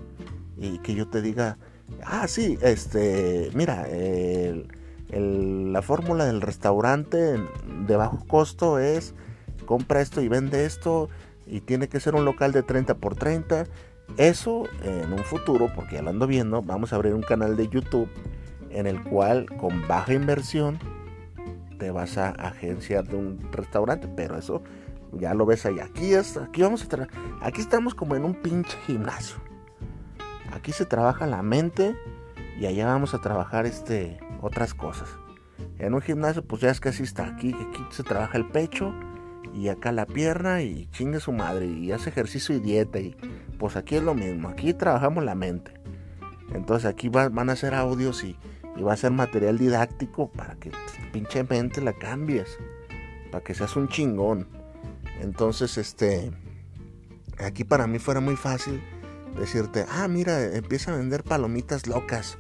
y 0.56 0.78
que 0.80 0.96
yo 0.96 1.10
te 1.10 1.22
diga, 1.22 1.58
ah, 2.06 2.26
sí, 2.30 2.58
este, 2.62 3.52
mira, 3.54 3.86
la 5.10 5.82
fórmula 5.82 6.24
del 6.24 6.40
restaurante 6.40 7.38
de 7.86 7.96
bajo 7.98 8.26
costo 8.28 8.80
es 8.80 9.14
compra 9.66 10.00
esto 10.00 10.22
y 10.22 10.30
vende 10.30 10.64
esto 10.66 11.10
y 11.48 11.60
tiene 11.60 11.90
que 11.90 12.00
ser 12.00 12.16
un 12.16 12.24
local 12.24 12.54
de 12.54 12.64
30 12.64 12.96
por 12.96 13.16
30. 13.16 13.66
Eso 14.16 14.64
en 14.84 15.12
un 15.12 15.26
futuro, 15.26 15.70
porque 15.76 15.96
ya 15.96 16.02
lo 16.02 16.12
ando 16.12 16.26
viendo, 16.26 16.62
vamos 16.62 16.94
a 16.94 16.96
abrir 16.96 17.14
un 17.14 17.22
canal 17.22 17.58
de 17.58 17.68
YouTube 17.68 18.10
en 18.70 18.88
el 18.88 19.04
cual 19.04 19.48
con 19.58 19.86
baja 19.86 20.14
inversión 20.14 20.80
te 21.78 21.92
vas 21.92 22.18
a 22.18 22.30
agenciar 22.30 23.06
de 23.06 23.18
un 23.18 23.52
restaurante, 23.52 24.08
pero 24.08 24.38
eso 24.38 24.64
ya 25.14 25.34
lo 25.34 25.46
ves 25.46 25.66
ahí. 25.66 25.80
Aquí 25.80 26.14
es, 26.14 26.38
aquí 26.38 26.62
vamos 26.62 26.88
a 26.92 27.08
aquí 27.42 27.62
estamos 27.62 27.96
como 27.96 28.16
en 28.16 28.26
un 28.26 28.36
pinche 28.36 28.78
gimnasio. 28.86 29.38
Aquí 30.52 30.72
se 30.72 30.86
trabaja 30.86 31.28
la 31.28 31.42
mente 31.42 31.96
y 32.60 32.66
allá 32.66 32.88
vamos 32.88 33.14
a 33.14 33.22
trabajar 33.22 33.66
este 33.66 34.20
otras 34.42 34.74
cosas. 34.74 35.10
En 35.78 35.94
un 35.94 36.02
gimnasio 36.02 36.44
pues 36.44 36.62
ya 36.62 36.70
es 36.70 36.80
que 36.80 36.90
así 36.90 37.04
está, 37.04 37.28
aquí 37.28 37.54
aquí 37.54 37.84
se 37.92 38.04
trabaja 38.04 38.38
el 38.38 38.48
pecho 38.48 38.94
y 39.54 39.70
acá 39.70 39.92
la 39.92 40.06
pierna 40.06 40.62
y 40.62 40.88
chingue 40.92 41.20
su 41.20 41.32
madre 41.32 41.66
y 41.66 41.92
hace 41.92 42.10
ejercicio 42.10 42.56
y 42.56 42.60
dieta 42.60 43.00
y 43.00 43.16
pues 43.58 43.76
aquí 43.76 43.96
es 43.96 44.04
lo 44.04 44.14
mismo, 44.14 44.50
aquí 44.50 44.74
trabajamos 44.74 45.24
la 45.24 45.36
mente. 45.36 45.74
Entonces 46.54 46.86
aquí 46.86 47.10
van 47.10 47.50
a 47.50 47.54
hacer 47.54 47.74
audios 47.76 48.24
y, 48.24 48.36
va 48.82 48.94
a 48.94 48.98
ser 48.98 49.12
material 49.12 49.58
didáctico 49.58 50.32
para 50.32 50.56
que 50.56 50.72
pinche 51.12 51.44
mente 51.44 51.82
la 51.82 51.92
cambies, 51.92 52.58
para 53.30 53.44
que 53.44 53.54
seas 53.54 53.76
un 53.76 53.90
chingón. 53.90 54.48
Entonces 55.20 55.78
este, 55.78 56.32
aquí 57.38 57.64
para 57.64 57.88
mí 57.88 58.00
fuera 58.00 58.20
muy 58.20 58.36
fácil 58.36 58.82
decirte, 59.38 59.86
ah 59.90 60.08
mira, 60.08 60.56
empieza 60.56 60.94
a 60.94 60.98
vender 60.98 61.24
palomitas 61.24 61.88
locas. 61.88 62.38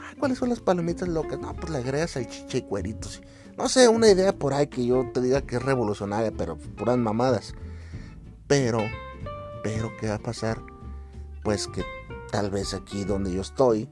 Ah, 0.00 0.14
¿cuáles 0.18 0.38
son 0.38 0.48
las 0.48 0.60
palomitas 0.60 1.08
locas? 1.08 1.38
No, 1.38 1.54
pues 1.54 1.70
le 1.70 1.78
agregas 1.78 2.16
al 2.16 2.28
chiche 2.28 2.58
y 2.58 2.62
cueritos 2.62 3.22
no 3.56 3.68
sé, 3.68 3.88
una 3.88 4.10
idea 4.10 4.32
por 4.32 4.52
ahí 4.52 4.66
que 4.66 4.84
yo 4.84 5.08
te 5.12 5.20
diga 5.20 5.42
que 5.42 5.56
es 5.56 5.62
revolucionaria, 5.62 6.32
pero 6.36 6.56
puras 6.56 6.98
mamadas. 6.98 7.54
Pero, 8.46 8.80
pero, 9.62 9.92
¿qué 9.98 10.08
va 10.08 10.16
a 10.16 10.18
pasar? 10.18 10.60
Pues 11.42 11.68
que 11.68 11.84
tal 12.30 12.50
vez 12.50 12.74
aquí 12.74 13.04
donde 13.04 13.32
yo 13.32 13.40
estoy, 13.40 13.88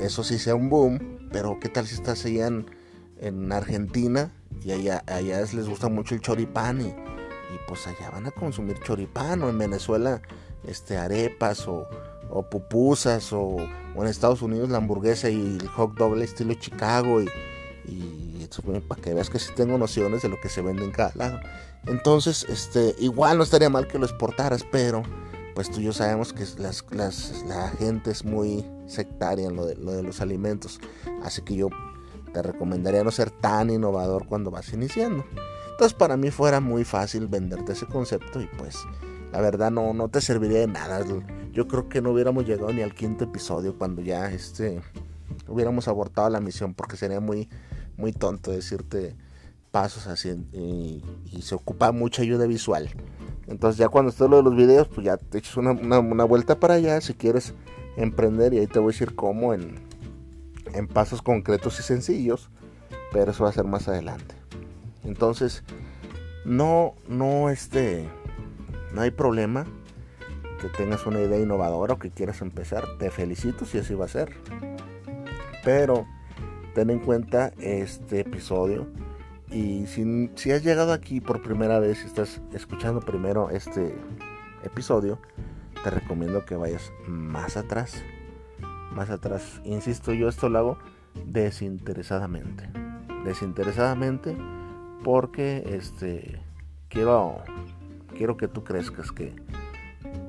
eso 0.00 0.24
sí 0.24 0.38
sea 0.38 0.54
un 0.54 0.68
boom, 0.68 1.28
pero 1.30 1.58
¿qué 1.60 1.68
tal 1.68 1.86
si 1.86 1.94
estás 1.94 2.24
allá 2.24 2.48
en, 2.48 3.52
Argentina 3.52 4.32
y 4.64 4.72
allá, 4.72 5.02
allá 5.06 5.40
les 5.40 5.68
gusta 5.68 5.88
mucho 5.88 6.14
el 6.14 6.20
choripán 6.20 6.80
y, 6.80 6.94
pues 7.66 7.86
allá 7.86 8.10
van 8.10 8.26
a 8.26 8.30
consumir 8.30 8.78
choripán 8.80 9.42
o 9.42 9.48
en 9.48 9.58
Venezuela 9.58 10.20
este, 10.66 10.96
arepas 10.96 11.66
o, 11.66 11.86
pupusas 12.50 13.32
o, 13.32 13.56
en 13.96 14.06
Estados 14.06 14.42
Unidos 14.42 14.68
la 14.68 14.78
hamburguesa 14.78 15.28
y 15.30 15.58
el 15.60 15.68
hot 15.68 15.94
doble 15.96 16.24
estilo 16.24 16.54
Chicago 16.54 17.22
y, 17.22 17.28
y 17.86 18.48
para 18.86 19.00
que 19.00 19.14
veas 19.14 19.30
que 19.30 19.38
sí 19.38 19.52
tengo 19.54 19.78
nociones 19.78 20.22
de 20.22 20.28
lo 20.28 20.40
que 20.40 20.48
se 20.48 20.62
vende 20.62 20.84
en 20.84 20.90
cada 20.90 21.12
lado. 21.14 21.40
Entonces, 21.86 22.44
este, 22.48 22.94
igual 22.98 23.38
no 23.38 23.44
estaría 23.44 23.70
mal 23.70 23.86
que 23.86 23.98
lo 23.98 24.06
exportaras, 24.06 24.64
pero 24.70 25.02
pues 25.54 25.70
tú 25.70 25.80
y 25.80 25.84
yo 25.84 25.92
sabemos 25.92 26.32
que 26.32 26.44
las, 26.58 26.84
la 27.46 27.68
gente 27.78 28.10
es 28.10 28.24
muy 28.24 28.64
sectaria 28.86 29.48
en 29.48 29.56
lo 29.56 29.66
de 29.66 30.02
los 30.02 30.20
alimentos. 30.20 30.80
Así 31.22 31.42
que 31.42 31.56
yo 31.56 31.68
te 32.32 32.42
recomendaría 32.42 33.02
no 33.04 33.10
ser 33.10 33.30
tan 33.30 33.70
innovador 33.70 34.26
cuando 34.26 34.50
vas 34.50 34.72
iniciando. 34.72 35.24
Entonces 35.78 35.96
para 35.96 36.16
mí 36.16 36.32
fuera 36.32 36.58
muy 36.58 36.82
fácil 36.82 37.28
venderte 37.28 37.70
ese 37.70 37.86
concepto 37.86 38.40
y 38.40 38.48
pues 38.58 38.78
la 39.30 39.40
verdad 39.40 39.70
no, 39.70 39.94
no 39.94 40.08
te 40.08 40.20
serviría 40.20 40.58
de 40.58 40.66
nada. 40.66 41.06
Yo 41.52 41.68
creo 41.68 41.88
que 41.88 42.02
no 42.02 42.10
hubiéramos 42.10 42.46
llegado 42.46 42.72
ni 42.72 42.82
al 42.82 42.96
quinto 42.96 43.22
episodio 43.22 43.78
cuando 43.78 44.02
ya 44.02 44.28
este, 44.28 44.82
hubiéramos 45.46 45.86
abortado 45.86 46.30
la 46.30 46.40
misión 46.40 46.74
porque 46.74 46.96
sería 46.96 47.20
muy, 47.20 47.48
muy 47.96 48.12
tonto 48.12 48.50
decirte 48.50 49.14
pasos 49.70 50.08
así 50.08 50.30
y, 50.52 51.42
se 51.42 51.54
ocupa 51.54 51.92
mucha 51.92 52.22
ayuda 52.22 52.48
visual. 52.48 52.90
Entonces 53.46 53.78
ya 53.78 53.88
cuando 53.88 54.10
esté 54.10 54.28
lo 54.28 54.38
de 54.38 54.42
los 54.42 54.56
videos, 54.56 54.88
pues 54.88 55.06
ya 55.06 55.16
te 55.16 55.38
echas 55.38 55.56
una, 55.58 56.24
vuelta 56.24 56.58
para 56.58 56.74
allá 56.74 57.00
si 57.00 57.14
quieres 57.14 57.54
emprender 57.96 58.52
y 58.52 58.58
ahí 58.58 58.66
te 58.66 58.80
voy 58.80 58.88
a 58.88 58.94
decir 58.94 59.14
cómo 59.14 59.54
en, 59.54 59.76
en 60.74 60.88
pasos 60.88 61.22
concretos 61.22 61.78
y 61.78 61.84
sencillos, 61.84 62.50
pero 63.12 63.30
eso 63.30 63.44
va 63.44 63.50
a 63.50 63.52
ser 63.52 63.66
más 63.66 63.86
adelante. 63.86 64.37
Entonces, 65.08 65.64
no, 66.44 66.94
no, 67.08 67.48
este, 67.48 68.06
no 68.92 69.00
hay 69.00 69.10
problema 69.10 69.64
que 70.60 70.68
tengas 70.68 71.06
una 71.06 71.20
idea 71.20 71.40
innovadora 71.40 71.94
o 71.94 71.98
que 71.98 72.10
quieras 72.10 72.42
empezar. 72.42 72.84
Te 72.98 73.10
felicito 73.10 73.64
si 73.64 73.78
así 73.78 73.94
va 73.94 74.04
a 74.04 74.08
ser. 74.08 74.36
Pero 75.64 76.06
ten 76.74 76.90
en 76.90 76.98
cuenta 76.98 77.52
este 77.58 78.20
episodio 78.20 78.86
y 79.50 79.86
si, 79.86 80.52
has 80.52 80.62
llegado 80.62 80.92
aquí 80.92 81.22
por 81.22 81.42
primera 81.42 81.78
vez 81.78 82.02
y 82.02 82.06
estás 82.06 82.42
escuchando 82.52 83.00
primero 83.00 83.48
este 83.48 83.96
episodio, 84.62 85.18
te 85.82 85.90
recomiendo 85.90 86.44
que 86.44 86.54
vayas 86.54 86.92
más 87.06 87.56
atrás. 87.56 88.02
Más 88.92 89.08
atrás. 89.08 89.62
Insisto, 89.64 90.12
yo 90.12 90.28
esto 90.28 90.50
lo 90.50 90.58
hago 90.58 90.78
desinteresadamente. 91.24 92.68
Desinteresadamente 93.24 94.36
porque 95.04 95.64
este 95.66 96.40
quiero 96.88 97.38
quiero 98.16 98.36
que 98.36 98.48
tú 98.48 98.64
crezcas 98.64 99.12
que 99.12 99.34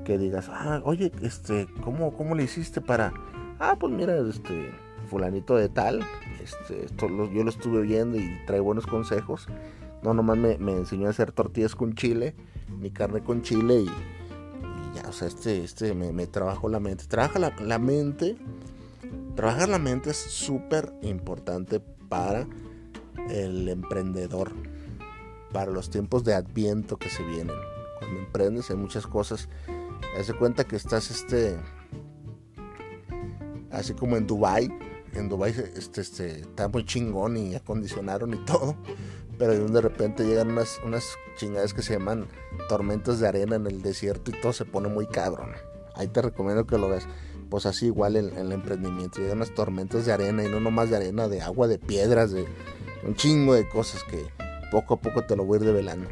que 0.05 0.17
digas, 0.17 0.49
"Ah, 0.49 0.82
oye, 0.84 1.12
este, 1.21 1.67
¿cómo 1.84 2.13
cómo 2.13 2.36
le 2.36 2.43
hiciste 2.43 2.82
para 2.82 3.13
Ah, 3.60 3.75
pues 3.77 3.91
mira, 3.91 4.17
este 4.17 4.71
fulanito 5.10 5.58
de 5.58 5.67
tal, 5.67 5.99
este, 6.41 6.88
yo 6.97 7.43
lo 7.43 7.49
estuve 7.49 7.82
viendo 7.82 8.17
y 8.17 8.39
trae 8.47 8.62
buenos 8.62 8.88
consejos. 8.88 9.47
No, 10.01 10.13
nomás 10.13 10.38
me, 10.38 10.71
enseñó 10.71 11.08
a 11.08 11.10
hacer 11.10 11.34
tortillas 11.34 11.75
con 11.75 11.93
chile, 11.93 12.36
mi 12.79 12.89
carne 12.89 13.21
con 13.21 13.41
chile 13.41 13.82
y, 13.82 13.86
ya, 14.95 15.10
o 15.10 15.12
sea, 15.12 15.27
este, 15.27 15.62
este 15.62 15.93
me, 15.93 16.13
me 16.13 16.25
trabajó 16.25 16.69
la 16.69 16.79
mente. 16.79 17.03
Trabaja 17.05 17.38
la, 17.38 17.53
la 17.60 17.79
mente, 17.79 18.38
trabajar 19.36 19.67
la 19.67 19.79
mente 19.79 20.12
es 20.12 20.17
súper 20.17 20.93
importante 21.01 21.82
para 22.08 22.47
el 23.30 23.68
emprendedor, 23.70 24.52
para 25.52 25.72
los 25.72 25.89
tiempos 25.89 26.24
de 26.24 26.34
adviento 26.34 26.98
que 26.98 27.10
se 27.10 27.24
vienen. 27.24 27.56
Cuando 28.00 28.20
emprendes 28.20 28.70
hay 28.70 28.78
muchas 28.78 29.08
cosas. 29.08 29.50
Haz 30.18 30.32
cuenta 30.34 30.63
que 30.63 30.76
estás 30.76 31.12
este 31.12 31.58
así 33.72 33.94
como 33.94 34.18
en 34.18 34.26
Dubai 34.26 34.70
en 35.13 35.30
Dubai 35.30 35.52
este, 35.76 36.02
este, 36.02 36.42
está 36.42 36.68
muy 36.68 36.86
chingón 36.86 37.38
y 37.38 37.56
acondicionaron 37.56 38.34
y 38.34 38.38
todo. 38.46 38.76
Pero 39.38 39.54
de 39.54 39.82
repente 39.82 40.26
llegan 40.26 40.52
unas, 40.52 40.80
unas 40.86 41.06
chingadas 41.38 41.74
que 41.74 41.82
se 41.82 41.94
llaman 41.94 42.28
tormentas 42.68 43.20
de 43.20 43.28
arena 43.28 43.56
en 43.56 43.68
el 43.68 43.82
desierto 43.82 44.32
y 44.32 44.42
todo 44.42 44.52
se 44.52 44.65
pone 44.65 44.89
muy 44.89 45.08
cabrón. 45.08 45.52
Ahí 45.96 46.08
te 46.08 46.22
recomiendo 46.22 46.68
que 46.68 46.78
lo 46.78 46.89
veas. 46.89 47.08
Pues 47.50 47.65
así 47.65 47.88
igual 47.88 48.15
en, 48.15 48.38
el 48.38 48.52
emprendimiento. 48.52 49.22
Llegan 49.22 49.38
unas 49.38 49.56
tormentas 49.56 50.06
de 50.06 50.12
arena 50.12 50.44
y 50.44 50.50
no 50.50 50.60
nomás 50.60 50.89
de 50.89 50.98
arena, 50.98 51.28
de 51.28 51.42
agua, 51.42 51.68
de 51.68 51.80
piedras, 51.80 52.32
de 52.32 52.46
un 53.03 53.15
chingo 53.15 53.53
de 53.53 53.67
cosas 53.67 54.03
que 54.03 54.27
poco 54.71 54.95
a 54.95 55.01
poco 55.01 55.23
te 55.23 55.35
lo 55.35 55.45
voy 55.45 55.57
a 55.57 55.62
ir 55.62 55.67
develando. 55.67 56.09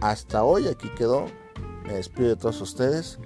Hasta 0.00 0.44
hoy 0.44 0.68
aquí 0.68 0.88
quedó. 0.90 1.26
Me 1.84 1.94
despido 1.94 2.28
de 2.28 2.36
todos 2.36 2.60
ustedes. 2.60 3.18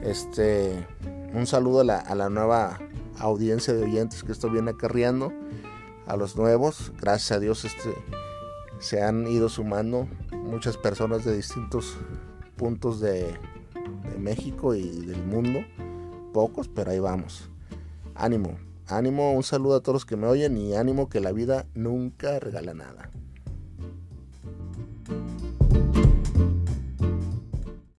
Este, 0.00 0.86
un 1.32 1.46
saludo 1.46 1.80
a 1.80 2.14
la, 2.14 2.28
nueva 2.28 2.78
audiencia 3.18 3.74
de 3.74 3.84
oyentes 3.84 4.22
que 4.22 4.32
esto 4.32 4.50
viene 4.50 4.72
acarreando, 4.72 5.32
a 6.06 6.16
los 6.16 6.36
nuevos, 6.36 6.92
gracias 7.00 7.32
a 7.32 7.40
Dios 7.40 7.64
este, 7.64 7.94
se 8.78 9.02
han 9.02 9.26
ido 9.26 9.48
sumando 9.48 10.06
muchas 10.32 10.76
personas 10.76 11.24
de 11.24 11.36
distintos 11.36 11.96
puntos 12.56 13.00
de 13.00 13.34
México 14.18 14.74
y 14.74 15.04
del 15.04 15.24
mundo, 15.24 15.60
pocos, 16.32 16.68
pero 16.68 16.90
ahí 16.90 17.00
vamos. 17.00 17.50
Ánimo, 18.14 18.56
ánimo, 18.86 19.32
un 19.32 19.42
saludo 19.42 19.76
a 19.76 19.80
todos 19.80 19.94
los 19.94 20.04
que 20.06 20.16
me 20.16 20.26
oyen 20.26 20.56
y 20.56 20.74
ánimo 20.74 21.08
que 21.08 21.20
la 21.20 21.32
vida 21.32 21.66
nunca 21.74 22.38
regala 22.38 22.74
nada. 22.74 23.10